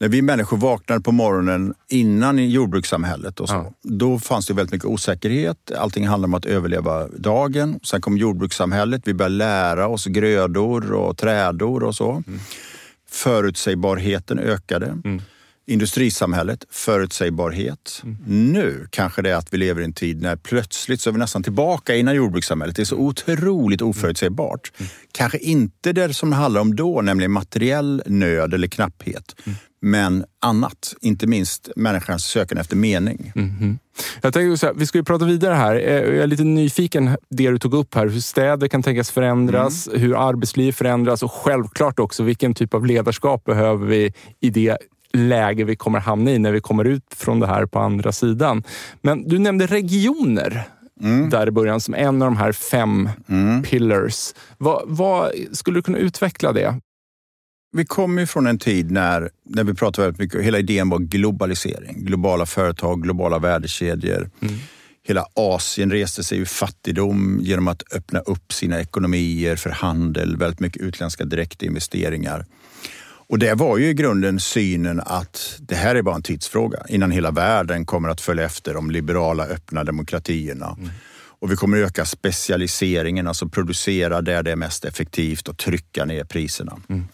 [0.00, 3.72] när vi människor vaknade på morgonen innan i jordbrukssamhället och så, ja.
[3.82, 5.72] då fanns det väldigt mycket osäkerhet.
[5.78, 7.80] Allting handlade om att överleva dagen.
[7.82, 9.02] Sen kom jordbrukssamhället.
[9.04, 12.10] Vi började lära oss grödor och trädor och så.
[12.10, 12.40] Mm.
[13.10, 14.86] Förutsägbarheten ökade.
[14.86, 15.22] Mm.
[15.70, 18.02] Industrisamhället, förutsägbarhet.
[18.04, 18.52] Mm.
[18.52, 21.18] Nu kanske det är att vi lever i en tid när plötsligt så är vi
[21.18, 22.76] nästan tillbaka innan jordbrukssamhället.
[22.76, 24.72] Det är så otroligt oförutsägbart.
[24.78, 24.90] Mm.
[25.12, 29.36] Kanske inte det som det handlar om då, nämligen materiell nöd eller knapphet.
[29.46, 30.94] Mm men annat.
[31.00, 33.32] Inte minst människans sökande efter mening.
[33.34, 33.78] Mm -hmm.
[34.22, 35.74] Jag så här, vi ska ju prata vidare här.
[35.74, 38.06] Eh, jag är lite nyfiken det du tog upp här.
[38.06, 40.00] Hur städer kan tänkas förändras, mm.
[40.00, 44.78] hur arbetsliv förändras och självklart också vilken typ av ledarskap behöver vi i det
[45.12, 48.62] läge vi kommer hamna i när vi kommer ut från det här på andra sidan.
[49.02, 50.68] Men du nämnde regioner.
[51.02, 51.30] Mm.
[51.30, 53.62] där i början som en av de här fem mm.
[53.62, 54.34] pillars.
[54.58, 56.80] Vad, vad, skulle du kunna utveckla det?
[57.72, 60.98] Vi kommer ju från en tid när, när vi pratade väldigt mycket, hela idén var
[60.98, 62.04] globalisering.
[62.04, 64.30] Globala företag, globala värdekedjor.
[64.40, 64.54] Mm.
[65.02, 70.60] Hela Asien reste sig ur fattigdom genom att öppna upp sina ekonomier för handel, väldigt
[70.60, 72.46] mycket utländska direktinvesteringar.
[73.30, 77.10] Och det var ju i grunden synen att det här är bara en tidsfråga innan
[77.10, 80.76] hela världen kommer att följa efter de liberala öppna demokratierna.
[80.78, 80.90] Mm.
[81.12, 86.24] Och vi kommer öka specialiseringen, alltså producera där det är mest effektivt och trycka ner
[86.24, 86.76] priserna.
[86.88, 87.04] Mm.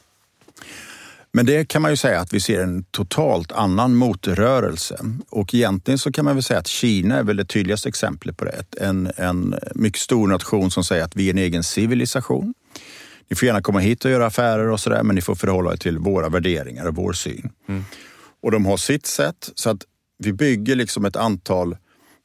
[1.32, 4.98] Men det kan man ju säga att vi ser en totalt annan motrörelse.
[5.30, 8.44] Och egentligen så kan man väl säga att Kina är väl det tydligaste exemplet på
[8.44, 8.64] det.
[8.80, 12.54] En, en mycket stor nation som säger att vi är en egen civilisation.
[13.28, 15.76] Ni får gärna komma hit och göra affärer och sådär, men ni får förhålla er
[15.76, 17.50] till våra värderingar och vår syn.
[17.68, 17.84] Mm.
[18.42, 19.82] Och de har sitt sätt, så att
[20.18, 21.76] vi bygger liksom ett antal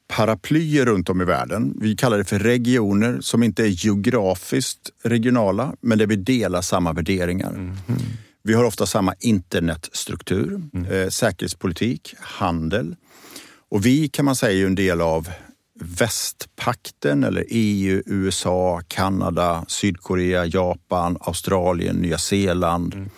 [0.08, 1.74] paraplyer runt om i världen.
[1.80, 6.92] Vi kallar det för regioner som inte är geografiskt regionala, men där vi delar samma
[6.92, 7.50] värderingar.
[7.50, 7.76] Mm.
[8.42, 10.92] Vi har ofta samma internetstruktur, mm.
[10.92, 12.96] eh, säkerhetspolitik, handel.
[13.70, 15.28] Och vi kan man säga är en del av
[15.82, 22.94] västpakten eller EU, USA, Kanada, Sydkorea, Japan, Australien, Nya Zeeland.
[22.94, 23.10] Mm.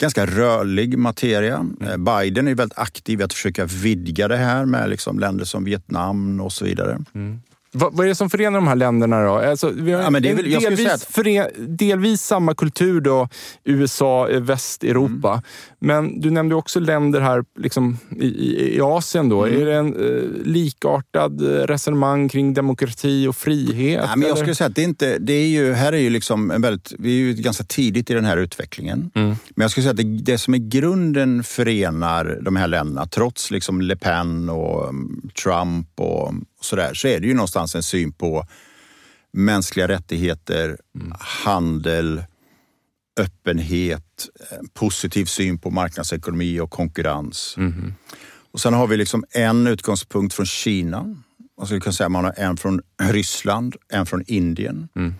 [0.00, 1.56] Ganska rörlig materia.
[1.56, 1.82] Mm.
[1.82, 5.64] Eh, Biden är väldigt aktiv i att försöka vidga det här med liksom länder som
[5.64, 7.04] Vietnam och så vidare.
[7.14, 7.40] Mm.
[7.76, 9.32] Vad, vad, är det som förenar de här länderna då?
[9.32, 11.02] Alltså, vi har ja, men det är väl, delvis, att...
[11.02, 13.28] fören, delvis samma kultur då,
[13.64, 15.30] USA, eh, Västeuropa.
[15.30, 15.42] Mm.
[15.78, 19.28] Men du nämnde också länder här liksom, i, i, i Asien.
[19.28, 19.44] Då.
[19.44, 19.60] Mm.
[19.60, 24.04] Är det en eh, likartad eh, resonemang kring demokrati och frihet?
[24.08, 26.50] Ja, men jag skulle säga att det, inte, det är ju, här är ju liksom
[26.50, 29.10] en väldigt, vi är ju ganska tidigt i den här utvecklingen.
[29.14, 29.28] Mm.
[29.28, 33.50] Men jag skulle säga att det, det som i grunden förenar de här länderna, trots
[33.50, 36.32] liksom Le Pen och mm, Trump och
[36.64, 38.46] sådär, så är det ju någonstans en syn på
[39.32, 41.12] mänskliga rättigheter, mm.
[41.20, 42.22] handel,
[43.20, 44.28] öppenhet,
[44.72, 47.54] positiv syn på marknadsekonomi och konkurrens.
[47.56, 47.94] Mm.
[48.52, 51.16] Och sen har vi liksom en utgångspunkt från Kina.
[51.56, 54.88] Och så kan säga man har en från Ryssland, en från Indien.
[54.96, 55.14] Mm.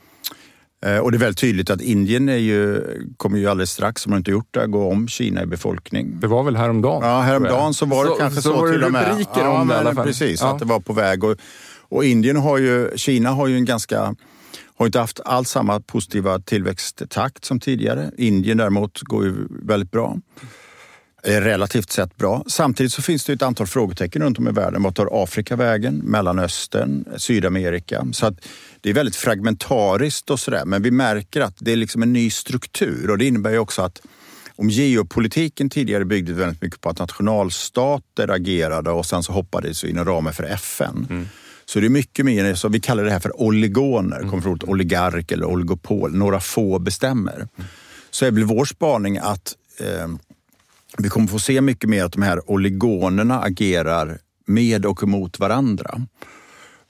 [0.84, 2.82] Eh, och det är väldigt tydligt att Indien är ju,
[3.16, 6.20] kommer ju alldeles strax, om man inte gjort det, gå om Kina i befolkning.
[6.20, 7.02] Det var väl häromdagen?
[7.02, 9.10] Ja, häromdagen så var det så, kanske så, så var det till och med.
[9.10, 10.06] rubriker ja, om det i alla fall.
[10.06, 10.52] Precis, ja.
[10.52, 11.24] att det var på väg.
[11.24, 11.36] Och,
[11.88, 14.14] och Indien har ju, Kina har ju en ganska
[14.76, 18.10] har inte haft alls samma positiva tillväxttakt som tidigare.
[18.18, 20.16] Indien däremot går ju väldigt bra.
[21.26, 22.44] Relativt sett bra.
[22.46, 24.82] Samtidigt så finns det ett antal frågetecken runt om i världen.
[24.82, 25.98] Vad tar Afrika vägen?
[26.04, 27.04] Mellanöstern?
[27.16, 28.06] Sydamerika?
[28.12, 28.34] Så att
[28.80, 30.64] det är väldigt fragmentariskt och sådär.
[30.64, 33.82] Men vi märker att det är liksom en ny struktur och det innebär ju också
[33.82, 34.00] att
[34.56, 39.90] om geopolitiken tidigare byggde väldigt mycket på att nationalstater agerade och sen så hoppades vi
[39.90, 41.06] inom ramen för FN.
[41.10, 41.26] Mm
[41.66, 44.30] så det är mycket mer, så vi kallar det här för oligoner, mm.
[44.30, 47.48] kommer från oligark eller oligopol, några få bestämmer.
[48.10, 50.08] Så är väl vår spaning att eh,
[50.98, 56.00] vi kommer få se mycket mer att de här oligonerna agerar med och emot varandra.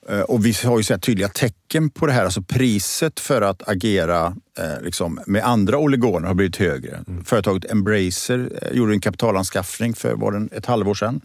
[0.09, 2.25] Eh, och vi har ju sett tydliga tecken på det här.
[2.25, 7.05] Alltså priset för att agera eh, liksom, med andra oligoner har blivit högre.
[7.09, 7.25] Mm.
[7.25, 11.21] Företaget Embracer eh, gjorde en kapitalanskaffning för var det, ett halvår sedan.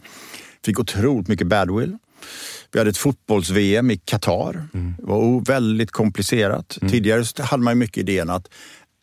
[0.64, 1.96] Fick otroligt mycket badwill.
[2.72, 4.68] Vi hade ett fotbolls-VM i Qatar.
[4.74, 4.94] Mm.
[4.98, 6.78] Det var väldigt komplicerat.
[6.80, 6.92] Mm.
[6.92, 8.48] Tidigare hade man mycket idén att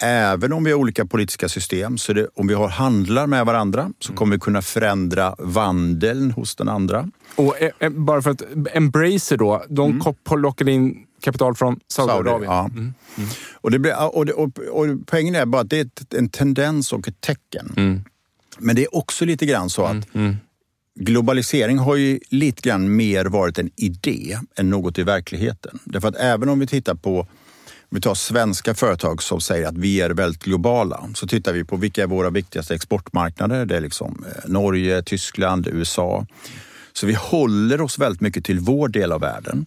[0.03, 3.91] även om vi har olika politiska system, så det, om vi har handlar med varandra
[3.99, 7.09] så kommer vi kunna förändra vandeln hos den andra.
[7.35, 10.41] Och eh, eh bara för att Embracer då, de mm.
[10.41, 12.33] lockade in kapital från Saudiarabien.
[12.33, 12.65] Saudi, ja.
[12.65, 12.93] Mm.
[13.17, 13.29] Mm.
[13.53, 16.93] Och, det blir, och, det, och, och, poängen är bara att det är en tendens
[16.93, 17.73] och ett tecken.
[17.77, 18.03] Mm.
[18.59, 20.25] Men det är också lite grann så att mm.
[20.25, 20.35] Mm
[20.99, 25.79] globalisering har ju lite grann mer varit en idé än något i verkligheten.
[25.83, 27.27] Därför att även om vi tittar på
[27.89, 31.63] om vi tar svenska företag som säger att vi är väldigt globala, så tittar vi
[31.63, 33.65] på vilka är våra viktigaste exportmarknader.
[33.65, 36.25] Det är liksom eh, Norge, Tyskland, USA.
[36.93, 39.65] Så vi håller oss väldigt mycket till vår del av världen.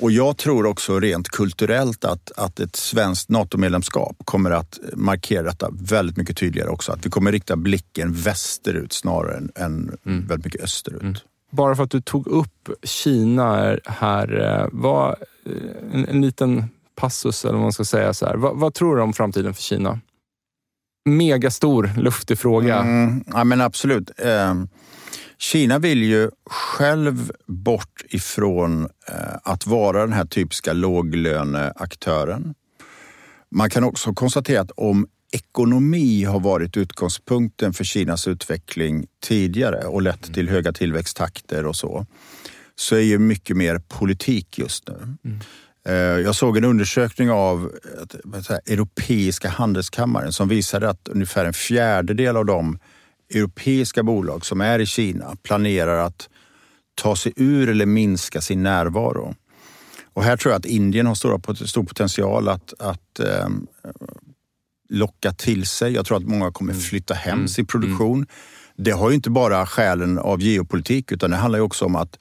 [0.00, 5.70] Och jag tror också rent kulturellt att, att ett svenskt NATO-medlemskap kommer att markera detta
[5.72, 6.92] väldigt mycket tydligare också.
[6.92, 10.26] Att vi kommer rikta blicken västerut snarare än, än mm.
[10.26, 11.02] väldigt mycket österut.
[11.02, 11.14] Mm.
[11.50, 15.52] Bara för att du tog upp Kina här, eh, var eh,
[15.92, 18.14] en, en liten passus eller vad man ska säga.
[18.14, 18.34] Så här.
[18.34, 20.00] Vad, vad, tror du om framtiden för Kina?
[21.04, 22.78] Megastor, luftig fråga.
[22.78, 24.10] Mm, ja, men absolut.
[24.18, 24.54] Eh,
[25.38, 32.54] Kina vill ju själv bort ifrån eh, att vara den här typiska låglöneaktören.
[33.50, 40.02] Man kan också konstatera att om ekonomi har varit utgångspunkten för Kinas utveckling tidigare och
[40.02, 42.06] lett till höga tillväxttakter och så,
[42.76, 44.94] så är ju mycket mer politik just nu.
[45.24, 45.40] Mm.
[45.88, 47.72] Eh, jag såg en undersökning av
[48.46, 52.78] säga, Europeiska handelskammaren som visade att ungefär en fjärdedel av de
[53.34, 56.28] europeiska bolag som är i Kina planerar att
[56.94, 59.34] ta sig ur eller minska sin närvaro.
[60.12, 63.48] Och här tror jag att Indien har stor, stor potential att, att eh,
[64.88, 65.92] locka till sig.
[65.92, 66.82] Jag tror att många kommer mm.
[66.82, 67.48] flytta hem mm.
[67.48, 68.16] sin produktion.
[68.16, 68.28] Mm.
[68.76, 72.18] Det har ju inte bara skälen av geopolitik utan det handlar ju också om att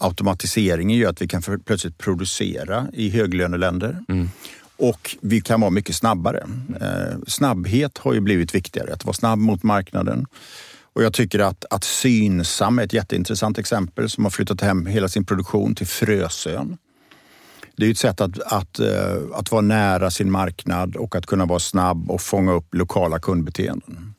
[0.00, 3.98] automatiseringen gör att vi kan plötsligt producera i höglöneländer.
[4.08, 4.30] Mm.
[4.76, 6.46] Och vi kan vara mycket snabbare.
[6.80, 10.26] Eh, snabbhet har ju blivit viktigare, att vara snabb mot marknaden.
[10.92, 15.08] Och jag tycker att, att Synsam är ett jätteintressant exempel som har flyttat hem hela
[15.08, 16.78] sin produktion till Frösön.
[17.76, 21.46] Det är ett sätt att, att, eh, att vara nära sin marknad och att kunna
[21.46, 24.14] vara snabb och fånga upp lokala kundbeteenden.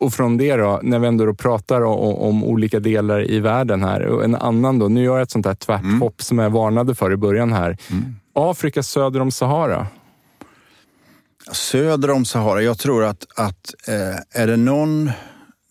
[0.00, 3.82] Och från det då, när vi ändå då pratar om, om, olika delar i världen
[3.82, 4.06] här.
[4.06, 6.12] Och en annan då, nu gör jag ett sånt här tvärthopp mm.
[6.18, 7.78] som jag varnade för i början här.
[7.90, 8.14] Mm.
[8.34, 9.86] Afrika söder om Sahara.
[11.52, 15.10] Söder om Sahara, jag tror att, att eh, är det någon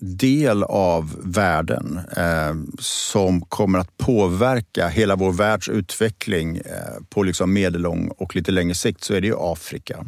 [0.02, 6.64] del av världen eh, som kommer att påverka hela vår världs utveckling eh,
[7.10, 10.06] på liksom medellång och lite längre sikt så är det ju Afrika.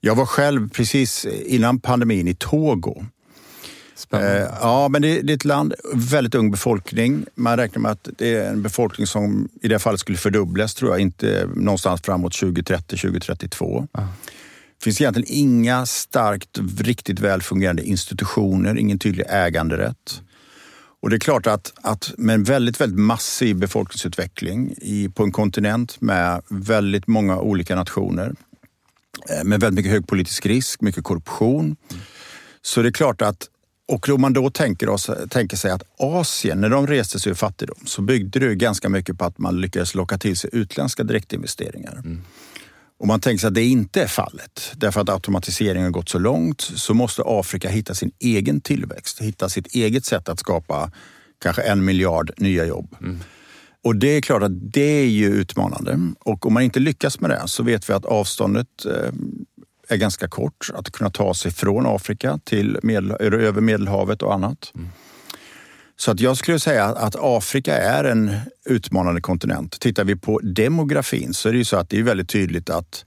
[0.00, 3.06] Jag var själv precis innan pandemin i Togo.
[3.98, 4.40] Spännande.
[4.40, 7.26] Eh, ja, men det, det, är ett land, väldigt ung befolkning.
[7.34, 10.90] Man räknar med att det är en befolkning som i det fallet skulle fördubblas, tror
[10.90, 13.88] jag, inte någonstans framåt 2030, 2032.
[13.92, 14.00] Ah.
[14.00, 20.22] Det finns egentligen inga starkt, riktigt väl fungerande institutioner, ingen tydlig äganderätt.
[21.02, 25.32] Och det är klart att, att med en väldigt, väldigt massiv befolkningsutveckling i, på en
[25.32, 28.34] kontinent med väldigt många olika nationer,
[29.30, 31.64] eh, med väldigt mycket hög politisk risk, mycket korruption.
[31.64, 32.02] Mm.
[32.62, 33.48] Så det är klart att
[33.88, 37.34] och om man då tänker, oss, tänker sig att Asien, när de reste sig ur
[37.34, 41.92] fattigdom, så byggde det ganska mycket på att man lyckades locka till sig utländska direktinvesteringar.
[41.92, 42.22] Mm.
[43.00, 46.18] Om man tänker sig att det inte är fallet, därför att automatiseringen har gått så
[46.18, 50.92] långt, så måste Afrika hitta sin egen tillväxt, hitta sitt eget sätt att skapa
[51.42, 52.96] kanske en miljard nya jobb.
[53.00, 53.18] Mm.
[53.84, 55.98] Och det är klart att det är ju utmanande.
[56.18, 59.12] Och om man inte lyckas med det så vet vi att avståndet eh,
[59.88, 60.70] är ganska kort.
[60.74, 64.72] Att kunna ta sig från Afrika till medel, över Medelhavet och annat.
[64.74, 64.88] Mm.
[65.96, 69.80] Så att jag skulle säga att Afrika är en utmanande kontinent.
[69.80, 73.04] Tittar vi på demografin så är det ju så att det är väldigt tydligt att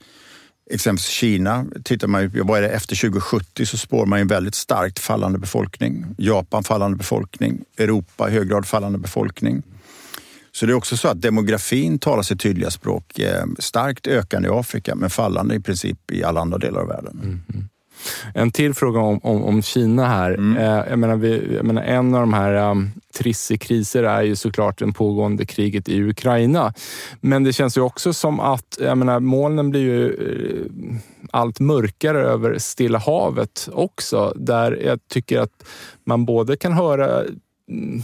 [0.72, 5.00] exempelvis Kina, tittar man vad är det, efter 2070 så spår man en väldigt starkt
[5.00, 6.06] fallande befolkning.
[6.18, 9.64] Japan fallande befolkning, Europa i hög grad fallande befolkning.
[10.52, 13.20] Så det är också så att demografin talar sitt tydliga språk.
[13.20, 17.20] Eh, starkt ökande i Afrika men fallande i princip i alla andra delar av världen.
[17.24, 17.70] Mm.
[18.34, 20.32] En till fråga om, om, om Kina här.
[20.32, 20.58] Mm.
[20.58, 22.92] Eh, jag, menar, vi, jag menar, en av de här um,
[23.60, 26.74] kriser är ju såklart det pågående kriget i Ukraina.
[27.22, 30.98] Men det känns ju också som att jag menar, molnen blir ju eh,
[31.32, 34.34] allt mörkare över Stilla havet också.
[34.36, 35.64] Där jag tycker att
[36.06, 37.24] man både kan höra
[37.70, 38.02] mm,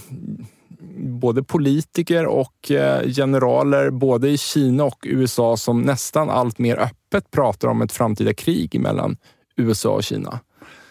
[1.00, 7.32] både politiker och eh, generaler både i Kina och USA som nästan allt mer öppet
[7.32, 9.18] pratar om ett framtida krig mellan
[9.56, 10.40] USA och Kina.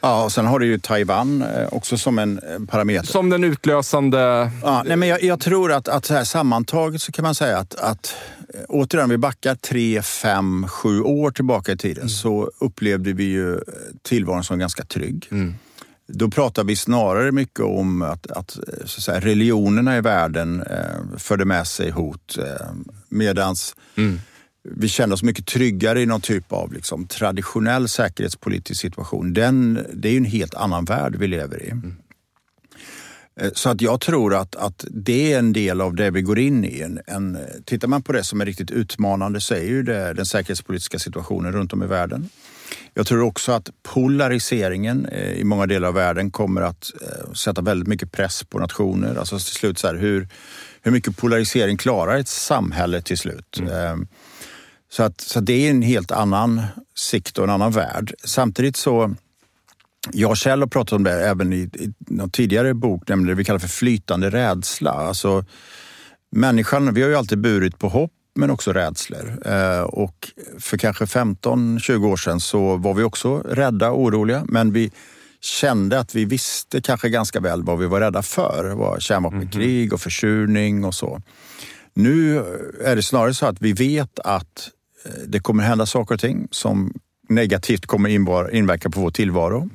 [0.01, 3.07] Ja, och sen har du ju Taiwan eh, också som en parameter.
[3.07, 4.51] Som den utlösande...
[4.63, 7.59] Ja, nej, men jag, jag tror att, att så här, sammantaget så kan man säga
[7.59, 8.17] att, att
[8.69, 12.09] återigen, vi backar tre, fem, sju år tillbaka i tiden mm.
[12.09, 13.61] så upplevde vi ju
[14.03, 15.29] tillvaron som ganska trygg.
[15.31, 15.55] Mm.
[16.09, 21.19] Då pratar vi snarare mycket om att, att, så att säga, religionerna i världen eh,
[21.19, 22.67] förde med sig hot eh,
[23.09, 24.21] medans mm.
[24.63, 29.33] vi kände oss mycket tryggare i någon typ av liksom, traditionell säkerhetspolitisk situation.
[29.33, 31.71] Den, det är ju en helt annan värld vi lever i.
[31.71, 31.97] Mm.
[33.41, 36.39] Eh, så att jag tror att, att det är en del av det vi går
[36.39, 36.81] in i.
[36.81, 40.27] En, en, tittar man på det som är riktigt utmanande så är ju det den
[40.27, 42.29] säkerhetspolitiska situationen runt om i världen.
[42.99, 47.63] Jag tror också att polariseringen eh, i många delar av världen kommer att eh, sätta
[47.63, 49.17] väldigt mycket press på nationer.
[49.17, 50.29] Alltså till slut, så här, hur,
[50.83, 53.59] hur mycket polarisering klarar ett samhälle till slut?
[53.59, 53.73] Mm.
[53.73, 54.09] Ehm,
[54.93, 56.63] så, att, så det är en helt annan
[56.95, 58.15] sikt och en annan värld.
[58.25, 59.15] Samtidigt så
[60.13, 63.45] jag själv har pratat om det även i, i någon tidigare bok, nämligen det vi
[63.45, 64.91] kallar för flytande rädsla.
[64.91, 65.45] Alltså,
[66.31, 69.39] människan, vi har ju alltid burit på hopp men också rädslor.
[69.47, 74.73] Eh, och för kanske 15-20 år sedan så var vi också rädda och oroliga, men
[74.73, 74.91] vi
[75.41, 78.65] kände att vi visste kanske ganska väl vad vi var rädda för.
[78.69, 81.23] Det var kärnvapenkrig och försurning och så.
[81.95, 82.39] Nu
[82.85, 84.71] är det snarare så att vi vet att
[85.05, 86.93] eh, det kommer hända saker och ting som
[87.29, 88.09] negativt kommer
[88.55, 89.71] inverka på vår tillvaro.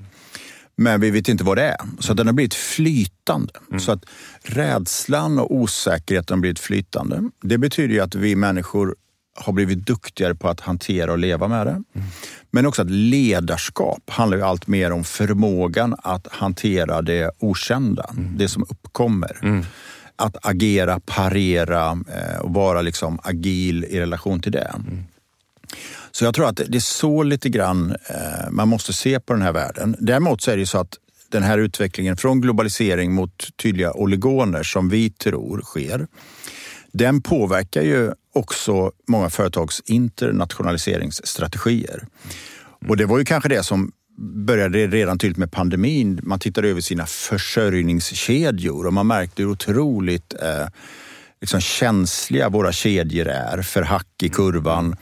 [0.81, 1.77] Men vi vet inte vad det är.
[1.99, 3.53] Så den har blivit flytande.
[3.69, 3.79] Mm.
[3.79, 4.05] Så att
[4.43, 7.29] rädslan och osäkerheten har blivit flytande.
[7.41, 8.95] Det betyder ju att vi människor
[9.35, 11.71] har blivit duktigare på att hantera och leva med det.
[11.71, 12.07] Mm.
[12.51, 18.37] Men också att ledarskap handlar ju allt mer om förmågan att hantera det okända, mm.
[18.37, 19.39] det som uppkommer.
[19.41, 19.65] Mm.
[20.15, 24.71] Att agera, parera eh, och vara liksom agil i relation till det.
[26.11, 26.15] Mm.
[26.15, 29.41] Så jag tror att det är så lite grann eh, man måste se på den
[29.41, 29.95] här världen.
[29.99, 30.97] Däremot så är det så att
[31.29, 36.07] den här utvecklingen från globalisering mot tydliga oligoner som vi tror sker,
[36.91, 42.07] den påverkar ju också många företags internationaliseringsstrategier.
[42.87, 43.91] Och det var ju kanske det som
[44.45, 46.19] började redan tydligt med pandemin.
[46.23, 50.67] Man tittade över sina försörjningskedjor och man märkte hur otroligt eh,
[51.41, 54.95] liksom känsliga våra kedjor är för hack i kurvan.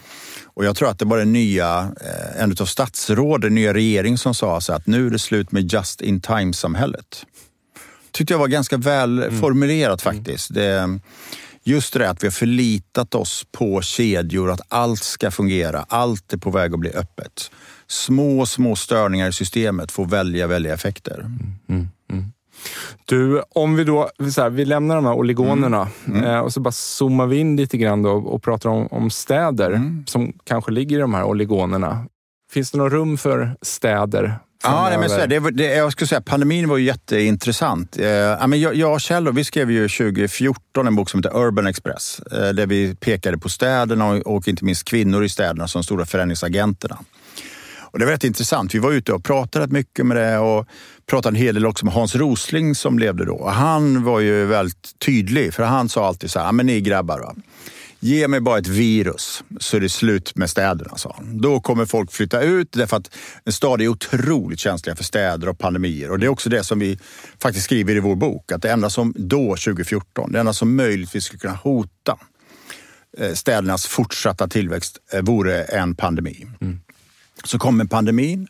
[0.54, 4.18] Och jag tror att det var den nya, eh, en av statsråden, den nya regeringen
[4.18, 7.26] som sa så att nu är det slut med just in time-samhället.
[8.12, 9.40] tyckte jag var ganska väl mm.
[9.40, 10.54] formulerat faktiskt.
[10.54, 11.00] Det,
[11.64, 16.38] just det att vi har förlitat oss på kedjor, att allt ska fungera, allt är
[16.38, 17.52] på väg att bli öppet.
[17.88, 21.20] Små, små störningar i systemet får välja, välja effekter.
[21.20, 21.90] Mm, mm, mm.
[23.06, 26.20] Du, om vi då så här, vi lämnar de här oligonerna mm.
[26.20, 26.32] Mm.
[26.32, 29.72] Eh, och så bara zoomar vi in lite grann då och pratar om, om städer
[29.72, 30.04] mm.
[30.08, 32.06] som kanske ligger i de här oligonerna.
[32.52, 36.22] Finns det något rum för städer Ja, nej, men så det, det, jag skulle säga
[36.22, 37.98] pandemin var ju jätteintressant.
[37.98, 42.20] Eh, jag, jag och Kjell vi skrev ju 2014 en bok som heter Urban Express
[42.20, 46.06] eh, där vi pekade på städerna och, och, inte minst kvinnor i städerna som stora
[46.06, 46.98] förändringsagenterna.
[47.92, 48.76] Och det var rätt intressant.
[48.76, 50.68] Vi var ute och pratade rätt mycket med det och
[51.06, 53.34] pratade en hel del också med Hans Rosling som levde då.
[53.34, 57.20] Och han var ju väldigt tydlig, för han sa alltid så här, men ni grabbar,
[57.20, 57.36] va?
[58.00, 61.42] ge mig bara ett virus så är det slut med städerna, sa han.
[61.42, 65.60] Då kommer folk flytta ut därför att en stad är otroligt känsliga för städer och
[65.60, 66.12] pandemier.
[66.12, 67.00] Och det är också det som vi
[67.42, 71.24] faktiskt skriver i vår bok, att det enda som då, 2014, det enda som möjligtvis
[71.24, 72.20] skulle kunna hota
[73.18, 76.48] eh, städernas fortsatta tillväxt eh, vore en pandemi.
[76.62, 76.80] Mm.
[77.44, 78.48] Så kommer pandemin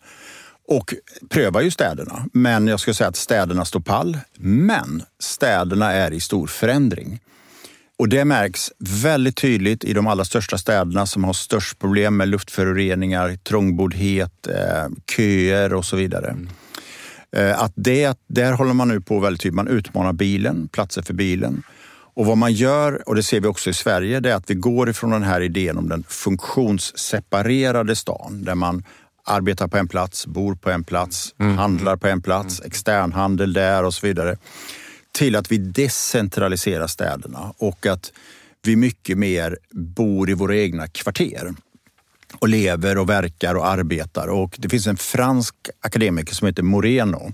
[0.67, 0.93] och
[1.29, 2.25] prövar ju städerna.
[2.33, 4.17] Men jag skulle säga att städerna står pall.
[4.37, 7.19] Men städerna är i stor förändring.
[7.99, 12.27] Och det märks väldigt tydligt i de allra största städerna som har störst problem med
[12.27, 16.27] luftföroreningar, trångboddhet, eh, köer och så vidare.
[16.27, 16.49] Mm.
[17.31, 19.55] Eh, att det, där håller man nu på väldigt tydligt.
[19.55, 21.63] Man utmanar bilen, platser för bilen.
[22.19, 24.53] Och vad man gör, och det ser vi också i Sverige, det är att vi
[24.53, 28.83] går ifrån den här idén om den funktionsseparerade stan där man
[29.25, 31.57] arbetar på en plats, bor på en plats, mm.
[31.57, 32.67] handlar på en plats, mm.
[32.67, 34.37] externhandel där och så vidare.
[35.11, 38.11] Till att vi decentraliserar städerna och att
[38.63, 41.53] vi mycket mer bor i våra egna kvarter
[42.39, 44.27] och lever och verkar och arbetar.
[44.27, 47.33] Och det finns en fransk akademiker som heter Moreno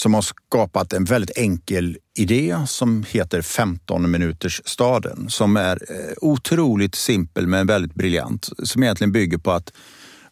[0.00, 6.14] som har skapat en väldigt enkel idé som heter 15 minuters staden som är eh,
[6.20, 8.48] otroligt simpel men väldigt briljant.
[8.62, 9.72] Som egentligen bygger på att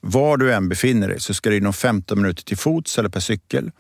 [0.00, 3.20] var du än befinner dig så ska du inom 15 minuter till fots eller per
[3.20, 3.70] cykel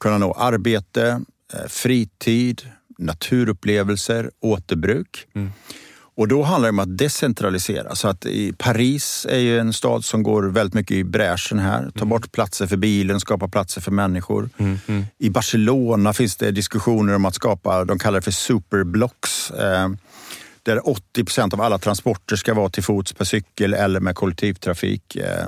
[0.00, 1.24] kunna nå arbete,
[1.54, 2.62] eh, fritid,
[2.98, 5.26] naturupplevelser, återbruk.
[5.34, 5.52] Mm.
[6.22, 7.94] Och då handlar det om att decentralisera.
[7.94, 8.26] Så att
[8.58, 11.90] Paris är ju en stad som går väldigt mycket i bräschen här.
[11.94, 12.08] Ta mm.
[12.08, 14.50] bort platser för bilen, skapa platser för människor.
[14.58, 15.04] Mm, mm.
[15.18, 19.50] I Barcelona finns det diskussioner om att skapa, de kallar det för superblocks.
[19.50, 19.88] Eh,
[20.62, 25.16] där 80 procent av alla transporter ska vara till fots, per cykel eller med kollektivtrafik.
[25.16, 25.46] Eh.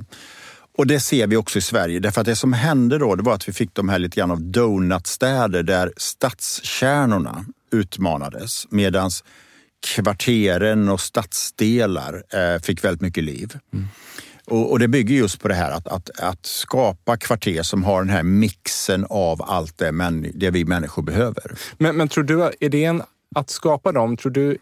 [0.79, 2.01] Och det ser vi också i Sverige.
[2.01, 4.31] Därför att det som hände då, det var att vi fick de här lite grann
[4.31, 8.67] av donutstäder där stadskärnorna utmanades.
[8.71, 9.25] Medans
[9.85, 13.59] kvarteren och stadsdelar eh, fick väldigt mycket liv.
[13.73, 13.87] Mm.
[14.47, 18.05] Och, och, det bygger just på det här att, att, att, skapa kvarter som har
[18.05, 21.59] den här mixen av allt det, men, det vi människor behöver.
[21.79, 23.03] Men, men tror du idén
[23.35, 24.59] att skapa dem, tror du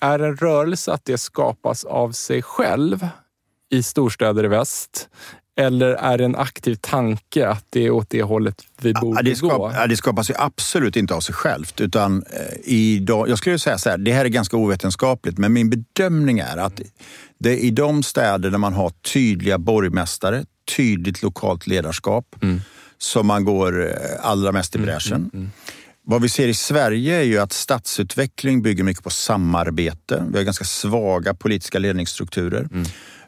[0.00, 3.08] är en rörelse att det skapas av sig själv
[3.70, 5.08] i storstäder i väst?
[5.58, 9.22] Eller är det en aktiv tanke att det är åt det hållet vi borde ja,
[9.22, 9.72] det skap, gå?
[9.74, 11.80] Ja, det skapas ju absolut inte av sig självt.
[11.80, 15.70] Utan, eh, idag, jag skulle säga så här, det här är ganska ovetenskapligt, men min
[15.70, 16.80] bedömning är att
[17.38, 20.44] det är i de städer där man har tydliga borgmästare,
[20.76, 22.60] tydligt lokalt ledarskap, mm.
[22.98, 25.16] som man går eh, allra mest i mm, bräschen.
[25.16, 25.50] Mm, mm,
[26.02, 30.24] Vad vi ser i Sverige är ju att stadsutveckling bygger mycket på samarbete.
[30.32, 32.68] Vi har ganska svaga politiska ledningsstrukturer.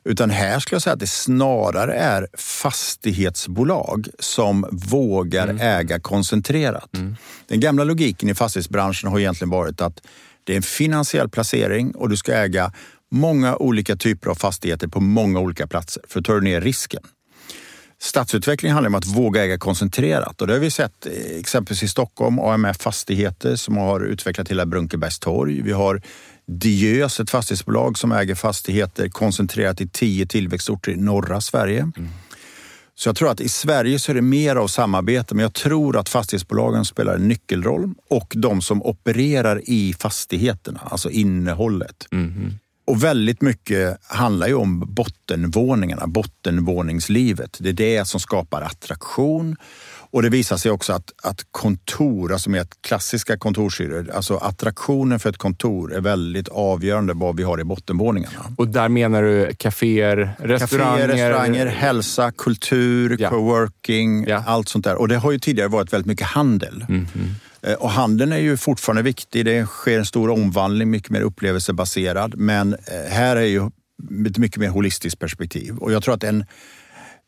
[0.04, 5.60] Utan här skulle jag säga att det snarare är fastighetsbolag som vågar mm.
[5.60, 6.96] äga koncentrerat.
[6.96, 7.16] Mm.
[7.46, 10.00] Den gamla logiken i fastighetsbranschen har egentligen varit att
[10.44, 12.72] det är en finansiell placering och du ska äga
[13.10, 17.02] många olika typer av fastigheter på många olika platser för att ta ner risken.
[18.02, 21.06] Stadsutveckling handlar om att våga äga koncentrerat och det har vi sett
[21.38, 25.62] exempelvis i Stockholm, AMF Fastigheter som har utvecklat hela Brunkebergstorg.
[25.62, 26.02] Vi har
[26.58, 31.80] Diös, ett fastighetsbolag som äger fastigheter koncentrerat i tio tillväxtorter i norra Sverige.
[31.80, 32.08] Mm.
[32.94, 35.96] Så jag tror att i Sverige så är det mer av samarbete, men jag tror
[35.96, 42.06] att fastighetsbolagen spelar en nyckelroll och de som opererar i fastigheterna, alltså innehållet.
[42.12, 42.52] Mm.
[42.86, 47.56] Och väldigt mycket handlar ju om bottenvåningarna, bottenvåningslivet.
[47.60, 49.56] Det är det som skapar attraktion.
[50.12, 55.30] Och det visar sig också att, att kontor, alltså med klassiska kontorshyror, alltså attraktionen för
[55.30, 58.52] ett kontor är väldigt avgörande vad vi har i bottenvåningarna.
[58.56, 61.08] Och där menar du kaféer, restauranger?
[61.08, 63.30] Kaféer, restauranger, hälsa, kultur, ja.
[63.30, 64.44] coworking, ja.
[64.46, 64.96] allt sånt där.
[64.96, 66.84] Och det har ju tidigare varit väldigt mycket handel.
[66.88, 67.74] Mm -hmm.
[67.74, 69.44] Och handeln är ju fortfarande viktig.
[69.44, 72.34] Det sker en stor omvandling, mycket mer upplevelsebaserad.
[72.36, 73.66] Men eh, här är ju
[74.26, 75.76] ett mycket mer holistiskt perspektiv.
[75.78, 76.44] Och jag tror att en,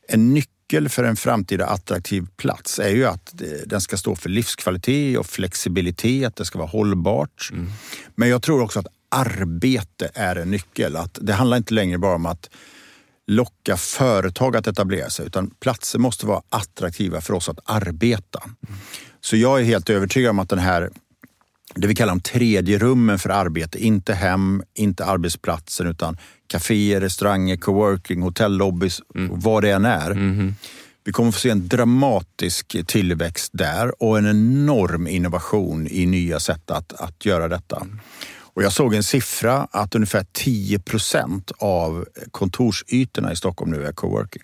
[0.09, 3.35] en nyckel nyckel för en framtida attraktiv plats är ju att
[3.67, 6.37] den ska stå för livskvalitet och flexibilitet.
[6.37, 7.49] Det ska vara hållbart.
[7.53, 7.71] Mm.
[8.17, 10.97] Men jag tror också att arbete är en nyckel.
[10.97, 12.51] Att det handlar inte längre bara om att
[13.27, 18.41] locka företag att etablera sig utan platser måste vara attraktiva för oss att arbeta.
[18.45, 18.81] Mm.
[19.21, 20.91] Så jag är helt övertygad om att den här
[21.75, 26.17] det vi kallar de tredje rummen för arbete, inte hem, inte arbetsplatsen utan
[26.47, 29.41] kaféer, restauranger, coworking, hotellobbys, mm.
[29.41, 30.11] vad det än är.
[30.11, 30.55] Mm.
[31.05, 36.71] Vi kommer få se en dramatisk tillväxt där och en enorm innovation i nya sätt
[36.71, 37.87] att, att göra detta.
[38.55, 43.93] Och jag såg en siffra att ungefär 10 procent av kontorsytorna i Stockholm nu är
[43.93, 44.43] coworking.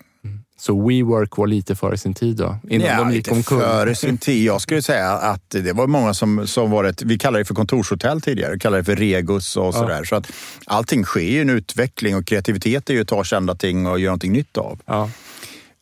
[0.59, 2.57] Så WeWork var lite före sin tid då?
[2.69, 3.59] Innan ja, de gick omkull?
[3.59, 4.43] före sin tid.
[4.43, 7.55] Jag skulle säga att det var många som, som var ett, vi kallade det för
[7.55, 9.97] kontorshotell tidigare, vi kallade det för Regus och sådär.
[9.97, 10.05] Ja.
[10.05, 10.31] Så att
[10.65, 14.09] allting sker ju en utveckling och kreativitet är ju att ta kända ting och göra
[14.09, 14.79] någonting nytt av.
[14.85, 15.09] Ja.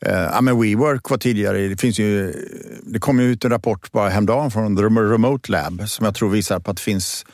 [0.07, 2.34] Uh, ja, men WeWork var tidigare, det, finns ju,
[2.84, 6.30] det kom ju ut en rapport bara häromdagen från The Remote Lab som jag tror
[6.30, 7.25] visar på att det finns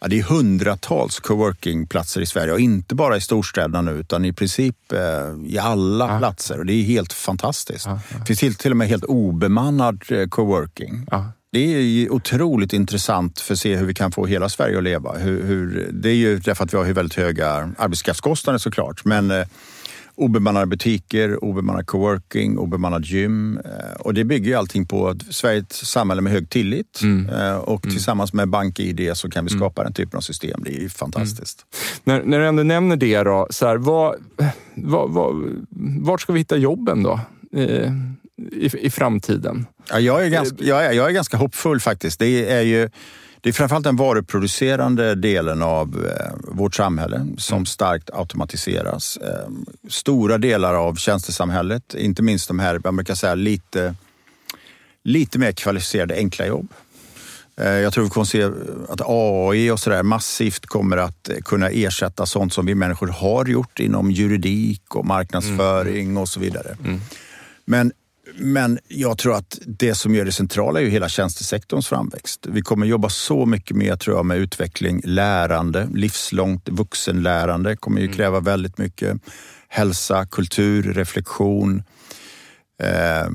[0.00, 4.32] Ja, det är hundratals coworkingplatser i Sverige och inte bara i storstäderna nu utan i
[4.32, 5.00] princip eh,
[5.46, 6.18] i alla ja.
[6.18, 6.58] platser.
[6.58, 7.86] Och det är helt fantastiskt.
[7.86, 8.18] Ja, ja.
[8.18, 11.06] Det finns till, till och med helt obemannad eh, coworking.
[11.52, 15.18] Det är otroligt intressant för att se hur vi kan få hela Sverige att leva.
[15.18, 19.04] Hur, hur det är ju därför att vi har väldigt höga arbetskraftskostnader såklart.
[19.04, 19.46] Men eh,
[20.20, 23.58] obemannade butiker, obemannad coworking, obemannad gym.
[23.58, 27.00] Eh, och det bygger ju allting på Sverige är ett samhälle med hög tillit.
[27.02, 27.28] Mm.
[27.28, 27.94] Eh, och mm.
[27.94, 29.60] tillsammans med BankID så kan vi mm.
[29.60, 30.60] skapa den typen av system.
[30.64, 31.66] Det är ju fantastiskt.
[32.04, 32.18] Mm.
[32.18, 34.16] När, när du ändå nämner det, då, så här, vad,
[34.74, 35.34] vad, vad,
[36.00, 37.20] vart ska vi hitta jobben då?
[37.52, 37.92] Eh,
[38.52, 39.66] i, i framtiden?
[39.90, 42.18] Ja, jag, är ganska, jag, är, jag är ganska hoppfull faktiskt.
[42.18, 42.90] Det är ju
[43.40, 47.66] det är framförallt den varuproducerande delen av eh, vårt samhälle som mm.
[47.66, 49.16] starkt automatiseras.
[49.16, 49.48] Eh,
[49.88, 53.94] stora delar av tjänstesamhället, inte minst de här, jag brukar säga lite,
[55.04, 56.68] lite mer kvalificerade enkla jobb.
[57.56, 58.44] Eh, jag tror vi kommer se
[58.88, 63.80] att AI och sådär massivt kommer att kunna ersätta sånt som vi människor har gjort
[63.80, 66.18] inom juridik och marknadsföring mm.
[66.18, 66.76] och så vidare.
[66.84, 67.00] Mm.
[67.64, 67.92] Men
[68.36, 72.46] men jag tror att det som gör det centrala är ju hela tjänstesektorns framväxt.
[72.48, 78.04] Vi kommer jobba så mycket mer tror jag med utveckling, lärande, livslångt vuxenlärande kommer ju
[78.04, 78.16] mm.
[78.16, 79.16] kräva väldigt mycket.
[79.68, 81.82] Hälsa, kultur, reflektion.
[82.82, 83.28] Eh,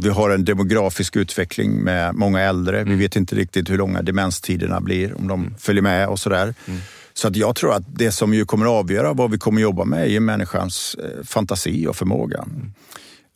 [0.00, 2.80] vi har en demografisk utveckling med många äldre.
[2.80, 2.88] Mm.
[2.88, 5.54] Vi vet inte riktigt hur långa demenstiderna blir, om de mm.
[5.58, 6.54] följer med och sådär.
[6.66, 6.80] Mm.
[7.14, 9.62] Så att jag tror att det som ju kommer att avgöra vad vi kommer att
[9.62, 12.44] jobba med är människans eh, fantasi och förmåga.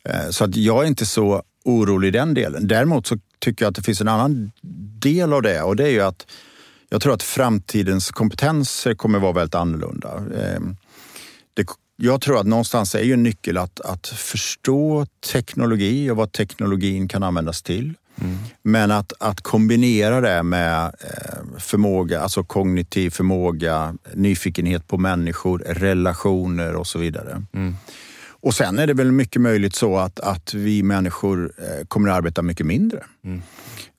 [0.09, 2.67] Eh, så att jag är inte så orolig i den delen.
[2.67, 4.51] Däremot så tycker jag att det finns en annan
[4.99, 6.25] del av det och det är ju att
[6.89, 10.17] jag tror att framtidens kompetenser kommer vara väldigt annorlunda.
[10.17, 10.75] Ehm,
[11.53, 16.31] det, jag tror att någonstans är ju en nyckel att, att förstå teknologi och vad
[16.31, 17.93] teknologin kan användas till.
[18.21, 18.37] Mm.
[18.63, 26.75] Men att, att kombinera det med eh, förmåga, alltså kognitiv förmåga, nyfikenhet på människor, relationer
[26.75, 27.43] och så vidare.
[27.53, 27.75] Mm.
[28.47, 32.17] Och sen är det väl mycket möjligt så att, att vi människor eh, kommer att
[32.17, 33.03] arbeta mycket mindre.
[33.25, 33.41] Mm.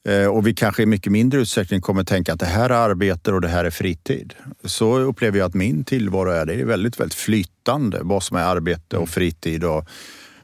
[0.08, 2.74] Eh, och vi kanske i mycket mindre utsträckning kommer att tänka att det här är
[2.74, 4.34] arbete och det här är fritid.
[4.64, 6.46] Så upplever jag att min tillvaro är.
[6.46, 9.06] Det är väldigt, väldigt flytande vad som är arbete och mm.
[9.06, 9.64] fritid.
[9.64, 9.88] Och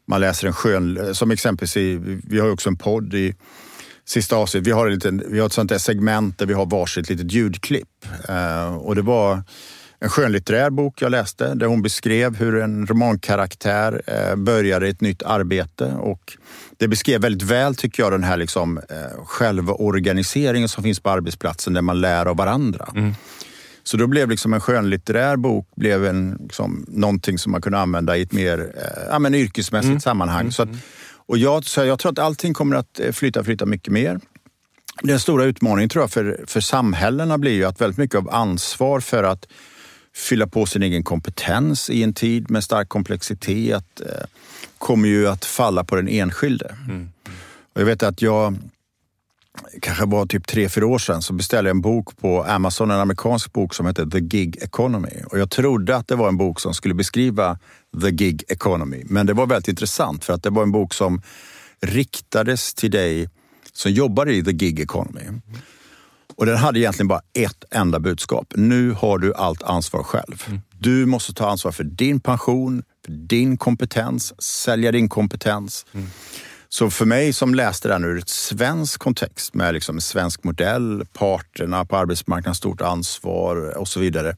[0.06, 1.96] man läser en skön, som exempelvis i,
[2.26, 3.34] vi har också en podd i
[4.04, 4.66] sista avsnittet.
[4.66, 7.32] Vi har, en liten, vi har ett sånt där segment där vi har varsitt litet
[7.32, 8.06] ljudklipp.
[8.28, 9.42] Eh, och det var
[10.04, 15.22] en skönlitterär bok jag läste där hon beskrev hur en romankaraktär eh, började ett nytt
[15.22, 16.36] arbete och
[16.76, 21.72] det beskrev väldigt väl, tycker jag, den här liksom, eh, självorganiseringen som finns på arbetsplatsen
[21.72, 22.88] där man lär av varandra.
[22.94, 23.14] Mm.
[23.82, 28.16] Så då blev liksom en skönlitterär bok blev en, liksom, någonting som man kunde använda
[28.16, 30.00] i ett mer eh, ja, men yrkesmässigt mm.
[30.00, 30.40] sammanhang.
[30.40, 30.52] Mm.
[30.52, 30.68] Så att,
[31.26, 34.20] och jag, så jag tror att allting kommer att flytta, flytta mycket mer.
[35.02, 39.00] Den stora utmaningen tror jag för, för samhällena blir ju att väldigt mycket av ansvar
[39.00, 39.46] för att
[40.16, 44.26] fylla på sin egen kompetens i en tid med stark komplexitet eh,
[44.78, 46.76] kommer ju att falla på den enskilde.
[46.88, 47.08] Mm.
[47.72, 48.58] Och jag vet att jag
[49.80, 53.00] kanske var typ tre, fyra år sedan, så beställde jag en bok på Amazon, en
[53.00, 55.22] amerikansk bok som heter The Gig Economy.
[55.26, 57.58] Och jag trodde att det var en bok som skulle beskriva
[58.02, 59.02] the gig economy.
[59.06, 61.22] Men det var väldigt intressant för att det var en bok som
[61.80, 63.28] riktades till dig
[63.72, 65.22] som jobbar i the gig economy.
[66.36, 68.52] Och den hade egentligen bara ett enda budskap.
[68.56, 70.44] Nu har du allt ansvar själv.
[70.46, 70.60] Mm.
[70.78, 75.86] Du måste ta ansvar för din pension, för din kompetens, sälja din kompetens.
[75.92, 76.06] Mm.
[76.68, 81.06] Så för mig som läste den ur ett svensk kontext med liksom en svensk modell,
[81.12, 84.36] parterna på arbetsmarknaden, stort ansvar och så vidare.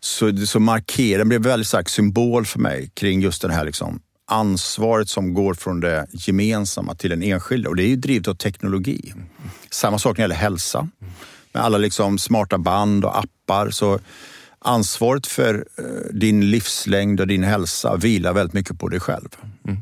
[0.00, 0.58] Så, så
[0.98, 5.54] den blev väldigt stark symbol för mig kring just den här liksom ansvaret som går
[5.54, 7.68] från det gemensamma till den enskilda.
[7.68, 9.14] Och det är ju drivet av teknologi.
[9.70, 10.88] Samma sak när det gäller hälsa.
[11.52, 13.70] Med alla liksom smarta band och appar.
[13.70, 13.98] Så
[14.58, 19.28] ansvaret för eh, din livslängd och din hälsa vilar väldigt mycket på dig själv.
[19.66, 19.78] Mm.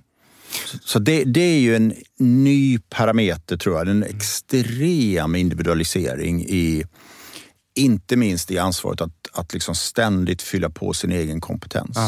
[0.85, 3.89] Så det, det, är ju en ny parameter tror jag.
[3.89, 6.85] En extrem individualisering i
[7.77, 11.99] inte minst i ansvaret att, att liksom ständigt fylla på sin egen kompetens.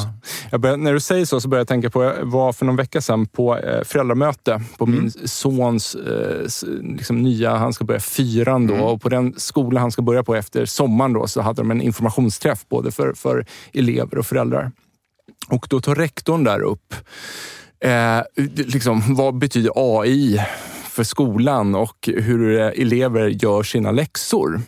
[0.51, 0.59] Ja.
[0.59, 3.01] Började, när du säger så, så börjar jag tänka på, jag var för någon vecka
[3.01, 5.01] sedan på eh, föräldramöte på mm.
[5.01, 6.43] min sons eh,
[6.83, 8.87] liksom nya, han ska börja fyran då mm.
[8.87, 11.83] och på den skola han ska börja på efter sommaren då, så hade de en
[11.83, 14.73] informationsträff både för, för elever och föräldrar.
[15.49, 16.95] Och då tar rektorn där upp
[17.85, 18.21] eh,
[18.57, 20.41] liksom, vad betyder AI
[20.99, 24.61] för skolan och hur elever gör sina läxor.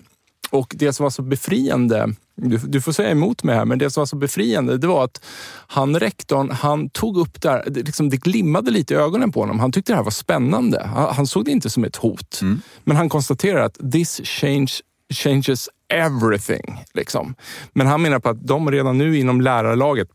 [0.50, 3.90] Och det som var så befriande, du, du, får säga emot mig här, men det
[3.90, 5.24] som var så befriande det var att
[5.66, 9.40] han rektorn, han tog upp det här, det, liksom, det glimmade lite i ögonen på
[9.40, 9.60] honom.
[9.60, 10.90] Han tyckte det här var spännande.
[10.94, 12.38] Han, han såg det inte som ett hot.
[12.42, 12.62] Mm.
[12.84, 14.72] Men han konstaterar att this change,
[15.14, 16.84] changes everything.
[16.94, 17.34] Liksom.
[17.72, 20.08] Men han menar på att de redan nu inom lärarlaget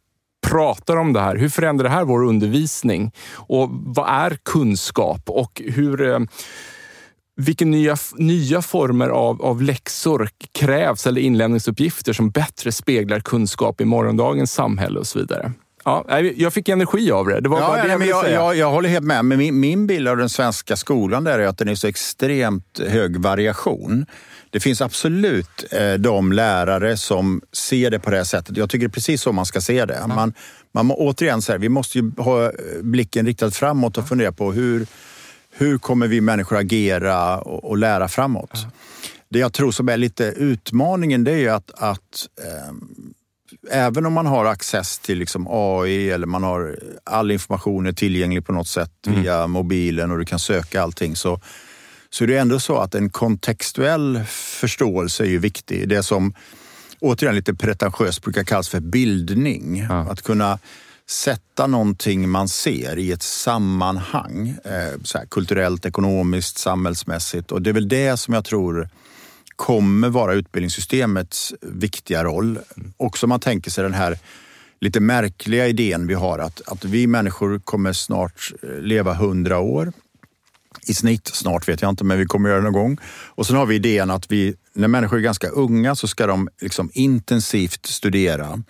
[0.48, 1.36] pratar om det här.
[1.36, 3.12] Hur förändrar det här vår undervisning?
[3.36, 5.22] Och vad är kunskap?
[5.26, 6.20] Och hur eh,
[7.36, 13.86] vilka nya, nya former av, av läxor krävs eller inlämningsuppgifter som bättre speglar kunskap i
[13.86, 15.52] morgondagens samhälle och så vidare.
[15.86, 17.40] Ja, jag fick energi av det.
[17.40, 19.26] Det var ja, bara det jag, jag, jag, jag, håller helt med.
[19.26, 22.80] Men min, min bild av den svenska skolan där är att den är så extremt
[22.88, 24.06] hög variation.
[24.50, 28.58] Det finns absolut eh, de lärare som ser det på det här sättet.
[28.58, 30.08] Jag tycker det är precis så man ska se det.
[30.08, 30.34] Man,
[30.74, 34.88] man, återigen, så här, vi måste ju ha blicken riktad framåt och fundera på hur
[35.58, 38.50] hur kommer vi människor agera och, och lära framåt?
[38.54, 38.70] Ja.
[39.30, 42.74] Det jag tror som är lite utmaningen det är att, att eh,
[43.72, 48.46] även om man har access till liksom AI eller man har all information är tillgänglig
[48.46, 49.22] på något sätt mm.
[49.22, 51.42] via mobilen och du kan söka allting så,
[52.10, 55.90] så är det ändå så att en kontextuell förståelse är ju viktig.
[55.90, 56.34] Det som
[57.00, 59.86] återigen lite pretentiöst brukar kallas för bildning.
[59.90, 59.96] Ja.
[59.96, 60.60] Att kunna
[61.10, 64.58] sätta någonting man ser i ett sammanhang.
[64.64, 67.52] Eh, så här, kulturellt, ekonomiskt, samhällsmässigt.
[67.52, 68.90] Och det är väl det som jag tror
[69.56, 72.60] kommer vara utbildningssystemets viktiga roll.
[72.98, 74.18] Också om man tänker sig den här
[74.82, 79.94] lite märkliga idén vi har att, att vi människor kommer snart eh, leva hundra år
[80.88, 81.28] i snitt.
[81.28, 82.98] Snart vet jag inte, men vi kommer göra det någon gång.
[83.08, 86.50] Och sen har vi idén att vi, när människor är ganska unga så ska de
[86.62, 88.46] liksom intensivt studera.
[88.46, 88.64] Mm.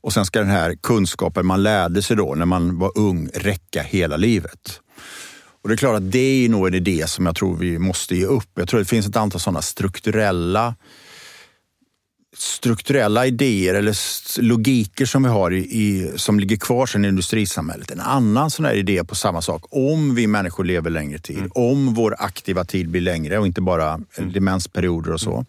[0.00, 3.82] Och sen ska den här kunskapen man lärde sig då när man var ung räcka
[3.82, 4.80] hela livet.
[5.62, 8.16] Och det är klart att det är nog en idé som jag tror vi måste
[8.16, 8.48] ge upp.
[8.54, 10.74] Jag tror det finns ett antal sådana strukturella
[12.36, 13.96] strukturella idéer eller
[14.42, 17.90] logiker som vi har i, i, som ligger kvar sedan industrisamhället.
[17.90, 19.64] En annan sån här idé på samma sak.
[19.70, 21.50] Om vi människor lever längre tid, mm.
[21.54, 24.32] om vår aktiva tid blir längre och inte bara mm.
[24.32, 25.44] demensperioder och så.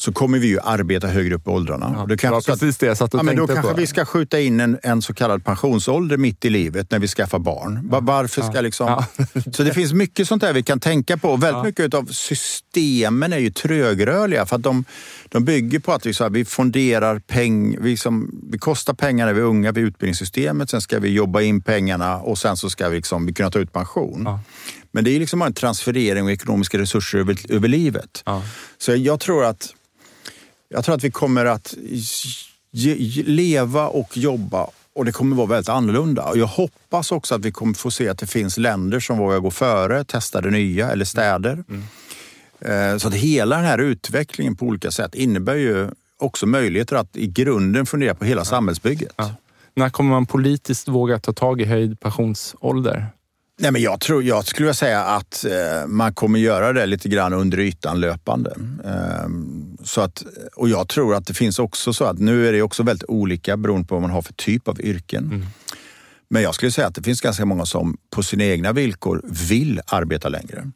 [0.00, 1.94] Så kommer vi ju arbeta högre upp i åldrarna.
[1.98, 4.40] Ja, det var precis det jag satt och ja, tänkte Då kanske vi ska skjuta
[4.40, 7.88] in en, en så kallad pensionsålder mitt i livet när vi skaffar barn.
[7.92, 8.00] Ja.
[8.00, 8.86] Varför ska liksom...
[8.86, 9.04] Ja.
[9.52, 11.36] så det finns mycket sånt där vi kan tänka på.
[11.36, 14.84] Väldigt mycket av systemen är ju trögrörliga för att de,
[15.28, 17.80] de bygger på att vi, så här, vi fonderar pengar.
[17.80, 20.70] Vi, som, vi kostar pengar när vi är unga vid utbildningssystemet.
[20.70, 23.58] Sen ska vi jobba in pengarna och sen så ska vi, liksom, vi kunna ta
[23.58, 24.38] ut pension.
[24.92, 28.24] Men det är liksom en transferering av ekonomiska resurser över, över livet.
[28.78, 29.74] Så jag tror att
[30.74, 31.74] jag tror att vi kommer att
[33.24, 36.24] leva och jobba och det kommer vara väldigt annorlunda.
[36.24, 39.38] Och jag hoppas också att vi kommer få se att det finns länder som vågar
[39.38, 41.64] gå före, testa det nya eller städer.
[41.68, 41.82] Mm.
[42.60, 47.16] Eh, så att hela den här utvecklingen på olika sätt innebär ju också möjligheter att
[47.16, 48.44] i grunden fundera på hela ja.
[48.44, 49.12] samhällsbygget.
[49.16, 49.34] Ja.
[49.74, 53.06] När kommer man politiskt våga ta tag i höjd pensionsålder?
[53.62, 57.32] Nej, men jag, tror, jag skulle säga att eh, man kommer göra det lite grann
[57.32, 58.56] under ytan löpande.
[58.84, 59.28] Eh,
[59.84, 60.24] så att,
[60.56, 63.56] och jag tror att det finns också så att nu är det också väldigt olika
[63.56, 65.24] beroende på vad man har för typ av yrken.
[65.24, 65.46] Mm.
[66.30, 69.80] Men jag skulle säga att det finns ganska många som på sina egna villkor vill
[69.86, 70.70] arbeta längre.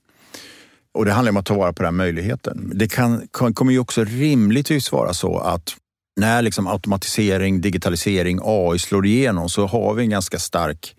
[0.94, 2.72] Och det handlar om att ta vara på den möjligheten.
[2.74, 5.76] Det kan, kommer ju också rimligtvis vara så att
[6.16, 10.96] när liksom automatisering, digitalisering, AI slår igenom så har vi en ganska stark,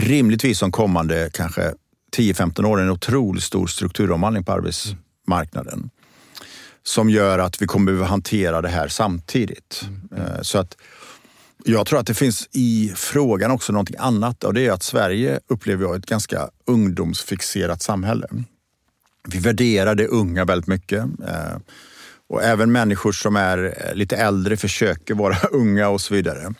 [0.00, 1.72] rimligtvis som kommande kanske
[2.16, 5.90] 10-15 år, en otroligt stor strukturomvandling på arbetsmarknaden.
[6.82, 9.88] Som gör att vi kommer behöva hantera det här samtidigt.
[10.12, 10.44] Mm.
[10.44, 10.76] Så att
[11.64, 15.40] jag tror att det finns i frågan också någonting annat och det är att Sverige
[15.48, 18.26] upplever jag ett ganska ungdomsfixerat samhälle.
[19.28, 21.04] Vi värderar det unga väldigt mycket.
[21.04, 21.58] Eh,
[22.28, 26.54] och även människor som är lite äldre försöker vara unga och så vidare.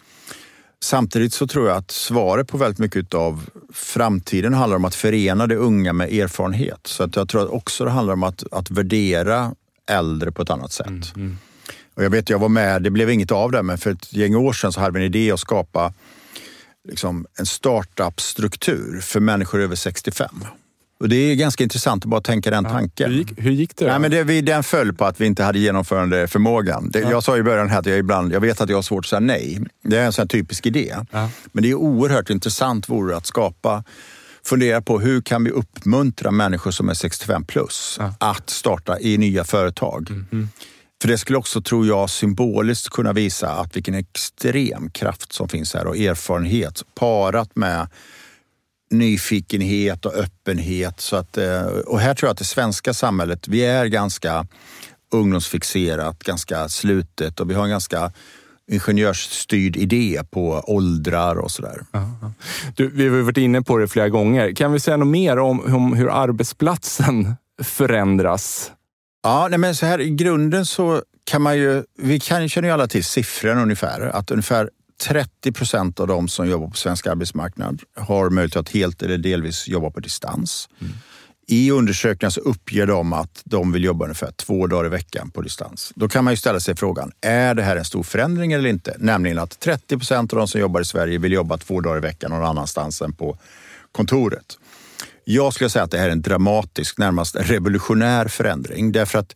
[0.84, 5.46] Samtidigt så tror jag att svaret på väldigt mycket av framtiden handlar om att förena
[5.46, 6.86] det unga med erfarenhet.
[6.86, 9.54] Så att jag tror att också det handlar om att, att värdera
[9.90, 10.86] äldre på ett annat sätt.
[10.86, 11.38] Mm, mm.
[11.94, 14.36] Och jag vet, jag var med, det blev inget av det, men för ett gäng
[14.36, 15.92] år sedan så hade vi en idé att skapa
[16.88, 20.44] liksom, en startup-struktur för människor över 65.
[20.98, 23.10] Och det är ganska intressant att bara tänka den ja, tanken.
[23.10, 23.86] Hur gick, hur gick det?
[23.86, 26.90] Nej, men det vi, den föll på att vi inte hade genomförandeförmågan.
[26.90, 27.10] Det, ja.
[27.10, 29.08] Jag sa i början här att jag ibland, jag vet att jag har svårt att
[29.08, 29.60] säga nej.
[29.82, 30.96] Det är en sån typisk idé.
[31.10, 31.30] Ja.
[31.52, 33.84] Men det är oerhört intressant vore att skapa
[34.46, 39.44] fundera på hur kan vi uppmuntra människor som är 65 plus att starta i nya
[39.44, 40.10] företag.
[40.10, 40.26] Mm.
[40.32, 40.48] Mm.
[41.02, 45.74] För det skulle också, tror jag, symboliskt kunna visa att vilken extrem kraft som finns
[45.74, 47.88] här och erfarenhet parat med
[48.90, 51.00] nyfikenhet och öppenhet.
[51.00, 54.46] Så att, eh, och här tror jag att det svenska samhället, vi är ganska
[55.12, 58.12] ungdomsfixerat, ganska slutet och vi har en ganska
[58.70, 61.86] ingenjörsstyrd idé på åldrar och sådär.
[62.76, 64.52] Du, vi har varit inne på det flera gånger.
[64.52, 68.72] Kan vi säga något mer om, om hur arbetsplatsen förändras?
[69.22, 72.74] Ja, nej men så här i grunden så kan man ju, vi kan, känner ju
[72.74, 74.70] alla till siffrorna ungefär, att ungefär
[75.02, 79.68] 30 procent av de som jobbar på svensk arbetsmarknad har möjlighet att helt eller delvis
[79.68, 80.68] jobba på distans.
[80.80, 80.92] Mm.
[81.48, 85.42] I undersökningar så uppger de att de vill jobba ungefär två dagar i veckan på
[85.42, 85.92] distans.
[85.96, 88.96] Då kan man ju ställa sig frågan, är det här en stor förändring eller inte?
[88.98, 92.00] Nämligen att 30 procent av de som jobbar i Sverige vill jobba två dagar i
[92.00, 93.38] veckan någon annanstans än på
[93.92, 94.58] kontoret.
[95.24, 98.92] Jag skulle säga att det här är en dramatisk, närmast revolutionär förändring.
[98.92, 99.34] Därför att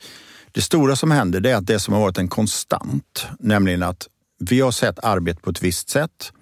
[0.53, 4.09] det stora som händer det är att det som har varit en konstant, nämligen att
[4.41, 6.33] vi har sett arbete på ett visst sätt,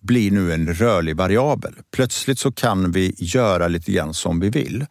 [0.00, 1.74] blir nu en rörlig variabel.
[1.90, 4.86] Plötsligt så kan vi göra lite grann som vi vill.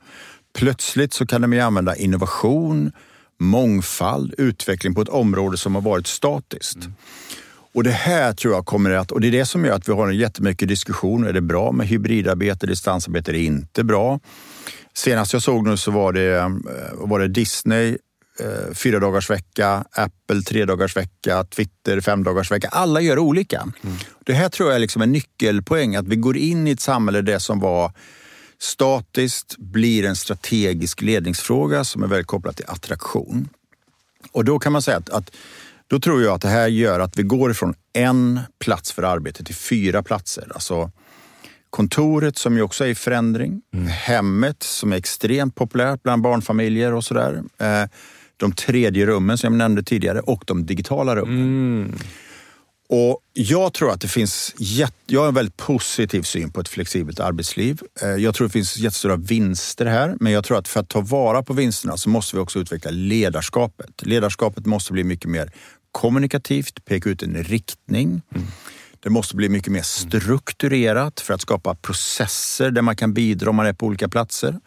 [0.57, 2.91] Plötsligt så kan vi använda innovation,
[3.39, 6.75] mångfald, utveckling på ett område som har varit statiskt.
[6.75, 6.93] Mm.
[7.73, 9.93] Och det här tror jag kommer att, och det är det som gör att vi
[9.93, 11.23] har en jättemycket diskussion.
[11.23, 13.31] Är det bra med hybridarbete, distansarbete?
[13.31, 14.19] Är det inte bra?
[14.93, 16.49] Senast jag såg nu så var det, eh,
[16.93, 17.97] var det Disney
[18.39, 22.67] eh, fyra dagars vecka, Apple tre dagars vecka, Twitter fem dagars vecka.
[22.67, 23.61] Alla gör olika.
[23.61, 23.97] Mm.
[24.25, 27.21] Det här tror jag är liksom en nyckelpoäng, att vi går in i ett samhälle
[27.21, 27.91] där det som var
[28.61, 33.49] statiskt blir en strategisk ledningsfråga som är väldigt kopplad till attraktion.
[34.31, 35.31] Och då kan man säga att, att
[35.87, 39.43] då tror jag att det här gör att vi går ifrån en plats för arbete
[39.43, 40.51] till fyra platser.
[40.53, 40.91] Alltså
[41.69, 43.87] kontoret som ju också är i förändring, mm.
[43.87, 47.43] hemmet som är extremt populärt bland barnfamiljer och sådär.
[47.57, 47.83] Eh,
[48.39, 51.41] de tredje rummen som jag nämnde tidigare och de digitala rummen.
[51.41, 51.95] Mm.
[52.89, 54.55] Och Jag tror att det finns,
[55.05, 57.81] jag har en väldigt positiv syn på ett flexibelt arbetsliv.
[58.01, 61.01] Eh, jag tror det finns jättestora vinster här, men jag tror att för att ta
[61.01, 63.89] vara på vinsterna så måste vi också utveckla ledarskapet.
[64.01, 65.51] Ledarskapet måste bli mycket mer
[65.91, 68.21] kommunikativt, peka ut en riktning.
[68.35, 68.47] Mm.
[68.99, 73.55] Det måste bli mycket mer strukturerat för att skapa processer där man kan bidra om
[73.55, 74.59] man är på olika platser.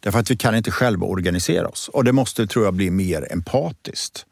[0.00, 3.32] Därför att vi kan inte själva organisera oss och det måste, tror jag, bli mer
[3.32, 4.26] empatiskt.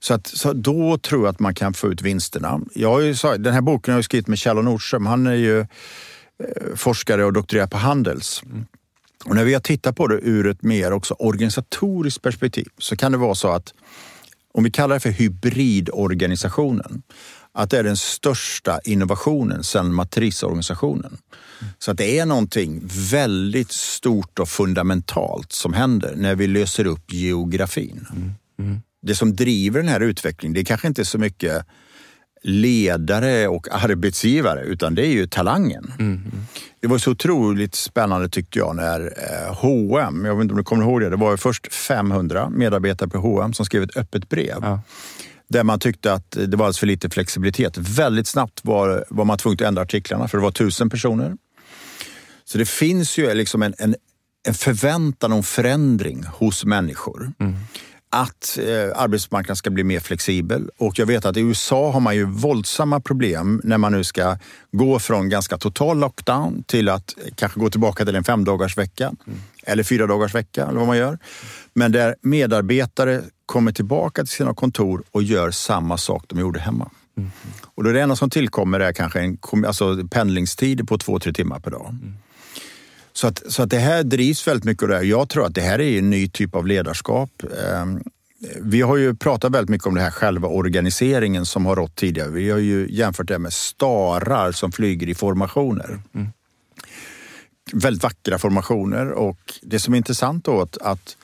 [0.00, 2.60] Så, att, så då tror jag att man kan få ut vinsterna.
[2.74, 5.06] Jag har ju, den här boken har jag skrivit med Kjell Nordström.
[5.06, 5.66] Han är ju eh,
[6.74, 8.42] forskare och doktorerar på Handels.
[9.24, 13.12] Och när vi har tittat på det ur ett mer också organisatoriskt perspektiv så kan
[13.12, 13.74] det vara så att
[14.52, 17.02] om vi kallar det för hybridorganisationen,
[17.54, 21.18] att det är den största innovationen sedan matrisorganisationen.
[21.78, 27.12] Så att det är någonting väldigt stort och fundamentalt som händer när vi löser upp
[27.12, 28.06] geografin.
[28.10, 28.32] Mm.
[28.58, 28.80] Mm.
[29.02, 31.66] Det som driver den här utvecklingen, det är kanske inte så mycket
[32.42, 35.92] ledare och arbetsgivare, utan det är ju talangen.
[35.98, 36.20] Mm.
[36.80, 39.14] Det var så otroligt spännande tyckte jag när
[39.54, 43.18] H&M, jag vet inte om du kommer ihåg det, det var först 500 medarbetare på
[43.18, 44.58] H&M som skrev ett öppet brev.
[44.62, 44.80] Ja.
[45.48, 47.76] Där man tyckte att det var alldeles för lite flexibilitet.
[47.76, 51.36] Väldigt snabbt var, var man tvungen att ändra artiklarna för det var tusen personer.
[52.44, 53.94] Så det finns ju liksom en, en,
[54.48, 57.32] en förväntan om förändring hos människor.
[57.40, 57.56] Mm
[58.10, 60.70] att eh, arbetsmarknaden ska bli mer flexibel.
[60.78, 64.38] Och jag vet att i USA har man ju våldsamma problem när man nu ska
[64.72, 69.06] gå från ganska total lockdown till att kanske gå tillbaka till en femdagars vecka.
[69.26, 69.40] Mm.
[69.68, 71.18] Eller fyra dagars vecka eller vad man gör.
[71.74, 76.90] Men där medarbetare kommer tillbaka till sina kontor och gör samma sak de gjorde hemma.
[77.16, 77.30] Mm.
[77.74, 81.32] Och då är det enda som tillkommer är kanske en alltså pendlingstid på två, tre
[81.32, 81.88] timmar per dag.
[81.90, 82.14] Mm.
[83.12, 85.02] Så, att, så att det här drivs väldigt mycket av det här.
[85.02, 87.30] Jag tror att det här är en ny typ av ledarskap.
[87.64, 88.02] Ehm,
[88.60, 92.30] vi har ju pratat väldigt mycket om det här själva organiseringen som har rått tidigare.
[92.30, 95.98] Vi har ju jämfört det med starar som flyger i formationer.
[96.14, 96.28] Mm.
[97.72, 101.16] Väldigt vackra formationer och det som är intressant då att, att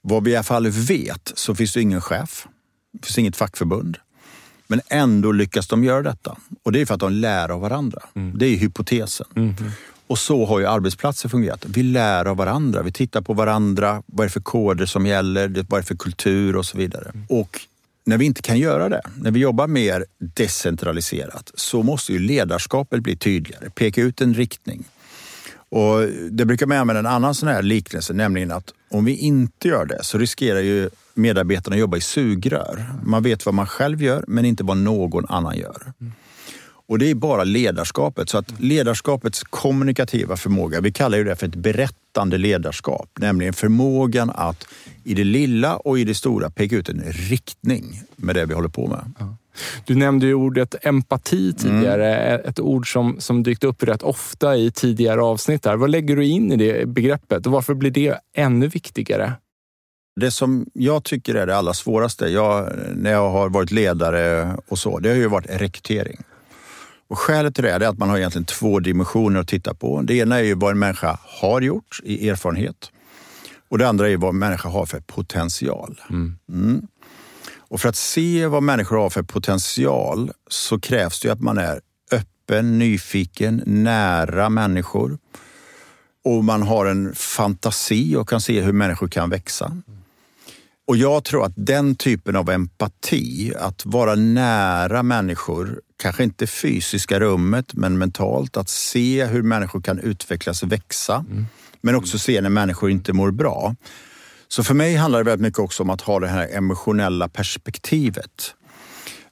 [0.00, 2.46] vad vi i alla fall vet så finns det ingen chef.
[2.92, 3.98] Det finns inget fackförbund.
[4.66, 6.36] Men ändå lyckas de göra detta.
[6.62, 8.02] Och det är för att de lär av varandra.
[8.14, 8.38] Mm.
[8.38, 9.26] Det är hypotesen.
[9.36, 9.54] Mm.
[10.06, 11.64] Och så har ju arbetsplatser fungerat.
[11.68, 12.82] Vi lär av varandra.
[12.82, 14.02] Vi tittar på varandra.
[14.06, 15.48] Vad är det för koder som gäller?
[15.68, 17.10] Vad är det för kultur och så vidare.
[17.14, 17.26] Mm.
[17.28, 17.60] Och
[18.04, 23.02] när vi inte kan göra det, när vi jobbar mer decentraliserat, så måste ju ledarskapet
[23.02, 24.84] bli tydligare, peka ut en riktning.
[25.72, 29.68] Och det brukar man använda en annan sån här liknelse, nämligen att om vi inte
[29.68, 32.84] gör det så riskerar ju medarbetarna att jobba i sugrör.
[33.04, 35.92] Man vet vad man själv gör, men inte vad någon annan gör.
[36.88, 38.28] Och det är bara ledarskapet.
[38.28, 44.30] Så att ledarskapets kommunikativa förmåga, vi kallar ju det för ett berättande ledarskap, nämligen förmågan
[44.30, 44.66] att
[45.04, 48.68] i det lilla och i det stora peka ut en riktning med det vi håller
[48.68, 49.12] på med.
[49.84, 52.48] Du nämnde ju ordet empati tidigare, mm.
[52.48, 55.66] ett ord som, som dykt upp rätt ofta i tidigare avsnitt.
[55.66, 55.76] Här.
[55.76, 59.32] Vad lägger du in i det begreppet och varför blir det ännu viktigare?
[60.20, 64.78] Det som jag tycker är det allra svåraste, jag, när jag har varit ledare och
[64.78, 66.20] så, det har ju varit rekrytering.
[67.08, 70.02] Och skälet till det är att man har egentligen två dimensioner att titta på.
[70.02, 72.90] Det ena är ju vad en människa har gjort i erfarenhet.
[73.68, 76.00] Och det andra är vad en människa har för potential.
[76.10, 76.38] Mm.
[76.48, 76.86] Mm.
[77.72, 81.80] Och för att se vad människor har för potential så krävs det att man är
[82.12, 85.18] öppen, nyfiken, nära människor.
[86.24, 89.76] Och man har en fantasi och kan se hur människor kan växa.
[90.86, 97.20] Och jag tror att den typen av empati, att vara nära människor, kanske inte fysiska
[97.20, 101.46] rummet, men mentalt, att se hur människor kan utvecklas och växa, mm.
[101.80, 103.74] men också se när människor inte mår bra.
[104.52, 108.54] Så för mig handlar det väldigt mycket också om att ha det här emotionella perspektivet.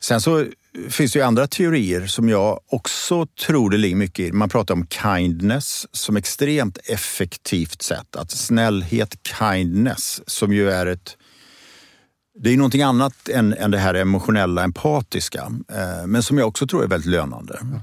[0.01, 0.47] Sen så
[0.89, 4.33] finns det ju andra teorier som jag också tror det ligger mycket i.
[4.33, 8.17] Man pratar om kindness som extremt effektivt sätt.
[8.17, 11.17] Att snällhet, kindness, som ju är ett
[12.39, 16.67] det är någonting annat än, än det här emotionella, empatiska, eh, men som jag också
[16.67, 17.59] tror är väldigt lönande.
[17.63, 17.81] Mm.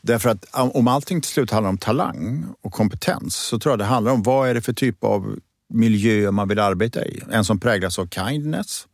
[0.00, 3.84] Därför att om allting till slut handlar om talang och kompetens så tror jag det
[3.84, 5.38] handlar om vad är det för typ av
[5.72, 7.22] miljö man vill arbeta i.
[7.30, 8.86] En som präglas av kindness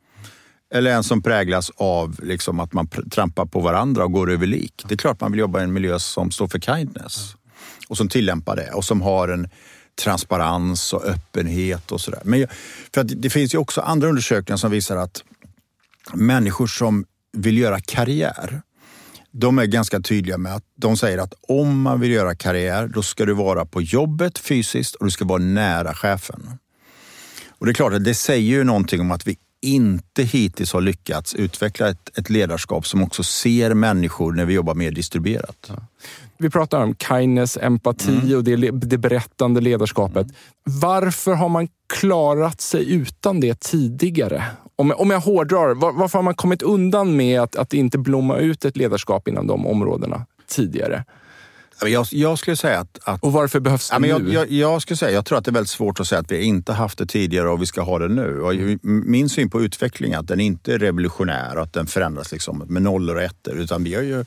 [0.75, 4.85] eller en som präglas av liksom att man trampar på varandra och går över lik.
[4.89, 7.35] Det är klart man vill jobba i en miljö som står för kindness
[7.89, 9.49] och som tillämpar det och som har en
[10.05, 12.21] transparens och öppenhet och sådär.
[12.25, 12.47] Men
[12.95, 15.23] för att det finns ju också andra undersökningar som visar att
[16.15, 18.63] människor som vill göra karriär,
[19.31, 23.03] de är ganska tydliga med att de säger att om man vill göra karriär, då
[23.03, 26.59] ska du vara på jobbet fysiskt och du ska vara nära chefen.
[27.59, 30.81] Och det är klart att det säger ju någonting om att vi inte hittills har
[30.81, 35.67] lyckats utveckla ett, ett ledarskap som också ser människor när vi jobbar mer distribuerat.
[35.69, 35.75] Ja.
[36.39, 38.37] Vi pratar om kindness, empati mm.
[38.37, 40.23] och det, det berättande ledarskapet.
[40.23, 40.35] Mm.
[40.65, 44.45] Varför har man klarat sig utan det tidigare?
[44.77, 48.37] Om, om jag hårdrar, var, varför har man kommit undan med att, att inte blomma
[48.39, 51.05] ut ett ledarskap inom de områdena tidigare?
[51.81, 53.23] Jag, jag skulle säga att, att...
[53.23, 54.33] Och varför behövs det ja, men jag, nu?
[54.33, 56.43] Jag, jag, skulle säga, jag tror att det är väldigt svårt att säga att vi
[56.43, 58.41] inte haft det tidigare och vi ska ha det nu.
[58.41, 62.33] Och min syn på utveckling är att den inte är revolutionär och att den förändras
[62.33, 63.59] liksom med nollor och ettor.
[63.59, 64.25] Utan vi har ju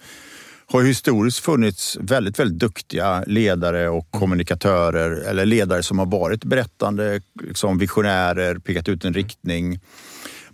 [0.72, 4.20] har historiskt funnits väldigt, väldigt duktiga ledare och mm.
[4.20, 9.80] kommunikatörer eller ledare som har varit berättande, liksom visionärer, pekat ut en riktning.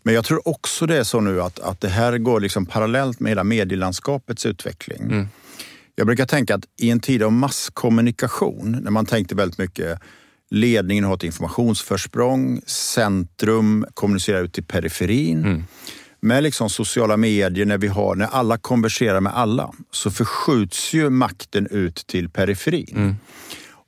[0.04, 3.20] Men jag tror också det är så nu att, att det här går liksom parallellt
[3.20, 5.02] med hela medielandskapets utveckling.
[5.02, 5.28] Mm.
[6.00, 10.00] Jag brukar tänka att i en tid av masskommunikation, när man tänkte väldigt mycket
[10.50, 15.46] ledningen har ett informationsförsprång, centrum kommunicerar ut till periferin.
[15.46, 15.64] Mm
[16.20, 21.10] med liksom sociala medier, när, vi har, när alla konverserar med alla, så förskjuts ju
[21.10, 22.96] makten ut till periferin.
[22.96, 23.16] Mm.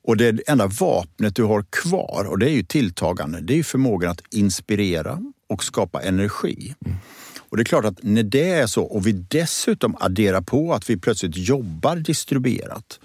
[0.02, 4.10] Och det enda vapnet du har kvar, och det är ju tilltagande, det är förmågan
[4.10, 6.74] att inspirera och skapa energi.
[6.86, 6.98] Mm.
[7.50, 10.90] Och det är klart att när det är så och vi dessutom adderar på att
[10.90, 13.00] vi plötsligt jobbar distribuerat,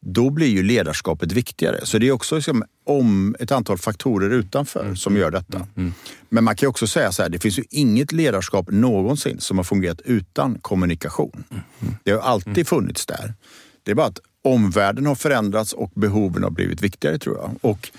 [0.00, 1.86] då blir ju ledarskapet viktigare.
[1.86, 4.96] Så det är också liksom om ett antal faktorer utanför mm.
[4.96, 5.56] som gör detta.
[5.56, 5.68] Mm.
[5.76, 5.92] mm.
[6.28, 9.64] Men man kan också säga så här, det finns ju inget ledarskap någonsin som har
[9.64, 11.44] fungerat utan kommunikation.
[11.50, 11.62] Mm.
[11.80, 11.94] mm.
[12.04, 12.64] Det har alltid mm.
[12.64, 13.34] funnits där.
[13.82, 17.56] Det är bara att omvärlden har förändrats och behoven har blivit viktigare tror jag.
[17.60, 17.90] Och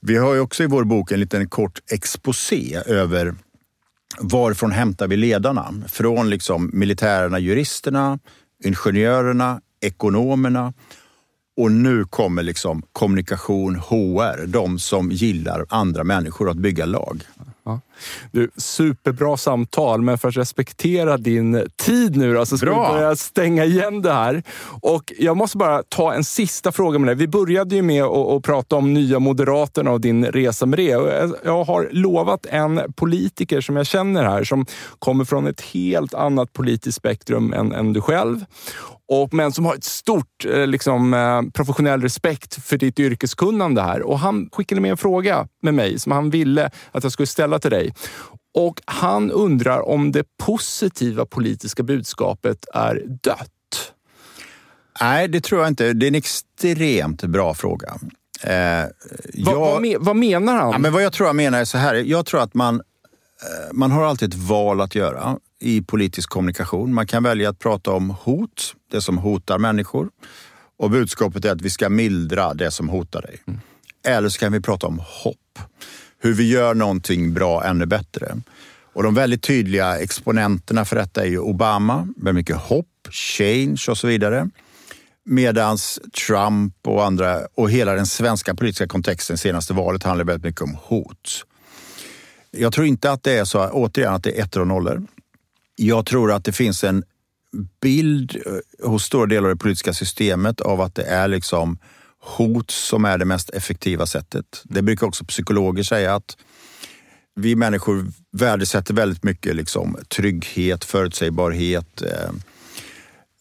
[0.00, 3.34] Vi har ju också i vår bok en liten kort exposé över
[4.20, 5.74] varifrån hämtar vi ledarna?
[5.88, 8.18] Från liksom militärerna, juristerna,
[8.64, 10.72] ingenjörerna, ekonomerna
[11.56, 17.22] och nu kommer liksom kommunikation, HR, de som gillar andra människor att bygga lag.
[17.64, 17.80] Ja.
[18.32, 22.92] Du, superbra samtal, men för att respektera din tid nu då, så ska Bra.
[22.92, 24.42] vi börja stänga igen det här.
[24.80, 27.14] Och Jag måste bara ta en sista fråga med dig.
[27.14, 31.30] Vi började ju med att, prata om Nya Moderaterna och din resa med det.
[31.44, 34.66] Jag har lovat en politiker som jag känner här, som
[34.98, 38.44] kommer från ett helt annat politiskt spektrum än, än du själv
[39.12, 44.02] och, men som har ett stort eh, liksom, eh, professionell respekt för ditt yrkeskunnande här.
[44.02, 47.58] Och han skickade med en fråga med mig som han ville att jag skulle ställa
[47.58, 47.91] till dig.
[48.54, 53.92] Och han undrar om det positiva politiska budskapet är dött?
[55.00, 55.92] Nej, det tror jag inte.
[55.92, 57.94] Det är en extremt bra fråga.
[58.42, 58.90] Eh, jag,
[59.44, 60.70] vad, vad, vad, menar han?
[60.70, 61.94] Ja, men vad jag tror han menar är så här.
[61.94, 66.94] Jag tror att man, eh, man har alltid ett val att göra i politisk kommunikation.
[66.94, 70.08] Man kan välja att prata om hot, det som hotar människor.
[70.78, 73.42] Och budskapet är att vi ska mildra det som hotar dig.
[73.46, 73.60] Mm.
[74.06, 75.58] Eller så kan vi prata om hopp.
[76.24, 78.40] Hur vi gör någonting bra ännu bättre.
[78.92, 83.98] Och de väldigt tydliga exponenterna för detta är ju Obama med mycket hopp, change och
[83.98, 84.48] så vidare.
[85.24, 85.78] Medan
[86.26, 90.76] Trump och andra och hela den svenska politiska kontexten senaste valet handlar väldigt mycket om
[90.82, 91.46] hot.
[92.50, 95.06] Jag tror inte att det är så, återigen, att det är ettor och nollor.
[95.76, 97.04] Jag tror att det finns en
[97.80, 101.78] bild eh, hos stora delar av det politiska systemet av att det är liksom
[102.24, 104.62] hot som är det mest effektiva sättet.
[104.64, 106.36] Det brukar också psykologer säga att
[107.34, 112.02] vi människor värdesätter väldigt mycket liksom trygghet, förutsägbarhet.
[112.02, 112.30] Eh,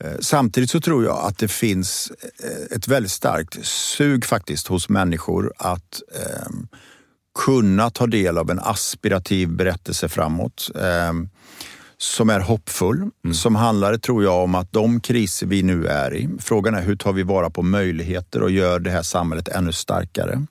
[0.03, 2.11] eh, samtidigt så tror jag att det finns
[2.43, 6.01] eh, ett väldigt starkt sug faktiskt hos människor att
[7.39, 10.71] kunna ta del av en aspirativ berättelse framåt
[12.01, 13.33] som är hoppfull, mm.
[13.33, 16.95] som handlar, tror jag, om att de kriser vi nu är i, frågan är hur
[16.95, 20.45] tar vi vara på möjligheter och gör det här samhället ännu starkare?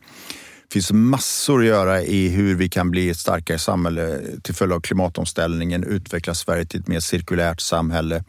[0.68, 4.72] Det finns massor att göra i hur vi kan bli ett starkare samhälle till följd
[4.72, 8.24] av klimatomställningen, utveckla Sverige till ett mer cirkulärt samhälle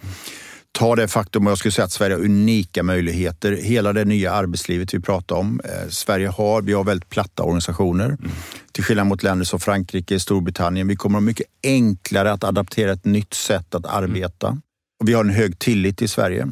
[0.72, 3.52] ta det faktum, och jag skulle säga att Sverige har unika möjligheter.
[3.52, 5.62] Hela det nya arbetslivet vi pratar om.
[5.64, 8.06] Eh, Sverige har, vi har väldigt platta organisationer.
[8.06, 8.32] Mm.
[8.72, 10.88] Till skillnad mot länder som Frankrike, Storbritannien.
[10.88, 14.48] Vi kommer att ha mycket enklare att adaptera ett nytt sätt att arbeta.
[14.48, 14.62] Mm.
[15.00, 16.48] Och vi har en hög tillit i Sverige.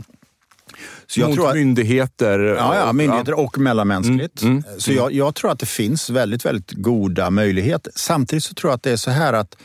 [1.07, 2.39] Så jag Mot tror att, myndigheter?
[2.39, 4.41] Ja, ja, myndigheter och mellanmänskligt.
[4.41, 7.91] Mm, mm, så jag, jag, tror att det finns väldigt, väldigt goda möjligheter.
[7.95, 9.57] Samtidigt så tror jag att det är så här att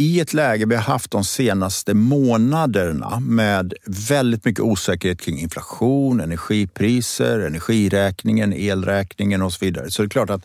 [0.00, 6.20] i ett läge vi har haft de senaste månaderna med väldigt mycket osäkerhet kring inflation,
[6.20, 9.90] energipriser, energiräkningen, elräkningen och så vidare.
[9.90, 10.42] Så det är klart att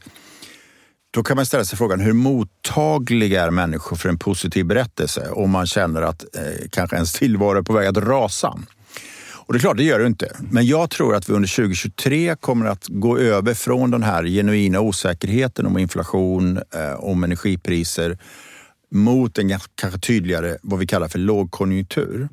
[1.12, 5.50] då kan man ställa sig frågan hur mottagliga är människor för en positiv berättelse om
[5.52, 8.60] man känner att eh, kanske ens tillvaro är på väg att rasa?
[9.46, 10.36] Och det är klart, det gör det inte.
[10.52, 14.80] Men jag tror att vi under 2023 kommer att gå över från den här genuina
[14.80, 18.18] osäkerheten om inflation, eh, om energipriser
[18.94, 22.30] mot en kanske tydligare, vad vi kallar för lågkonjunktur.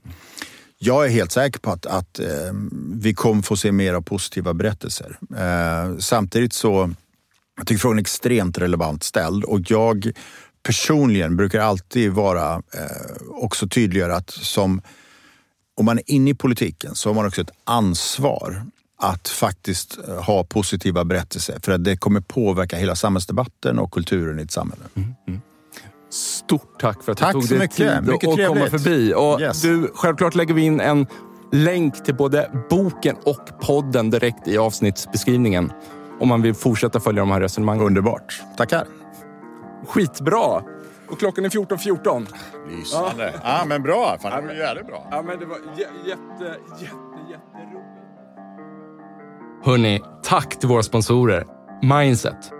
[0.78, 2.26] Jag är helt säker på att, att eh,
[2.94, 5.18] vi kommer få se mer av positiva berättelser.
[5.36, 6.94] Eh, samtidigt så
[7.56, 10.12] jag tycker frågan är extremt relevant ställd och jag
[10.62, 14.82] personligen brukar alltid vara eh, också tydligare att som
[15.76, 18.62] om man är inne i politiken så har man också ett ansvar
[18.96, 24.38] att faktiskt eh, ha positiva berättelser för att det kommer påverka hela samhällsdebatten och kulturen
[24.38, 24.84] i ett samhälle.
[24.94, 25.40] Mm, mm.
[26.11, 29.14] Stort tack för att tack du tog dig tid att komma förbi.
[29.16, 29.62] Och yes.
[29.62, 31.06] du, självklart lägger vi in en
[31.52, 35.72] länk till både boken och podden direkt i avsnittsbeskrivningen
[36.20, 37.86] om man vill fortsätta följa de här resonemangen.
[37.86, 38.42] Underbart.
[38.56, 38.86] Tackar.
[39.86, 40.62] Skitbra.
[41.08, 41.76] Och klockan är 14.14.
[41.76, 42.26] 14.
[42.68, 43.34] Lysande.
[43.42, 43.58] Ja.
[43.58, 44.16] ja, men bra.
[44.22, 45.08] Fan, det var jävligt bra.
[45.11, 46.56] Ja, men det var jätte, jätte,
[47.30, 47.86] jätteroligt.
[49.64, 51.46] Hörni, tack till våra sponsorer.
[51.82, 52.59] Mindset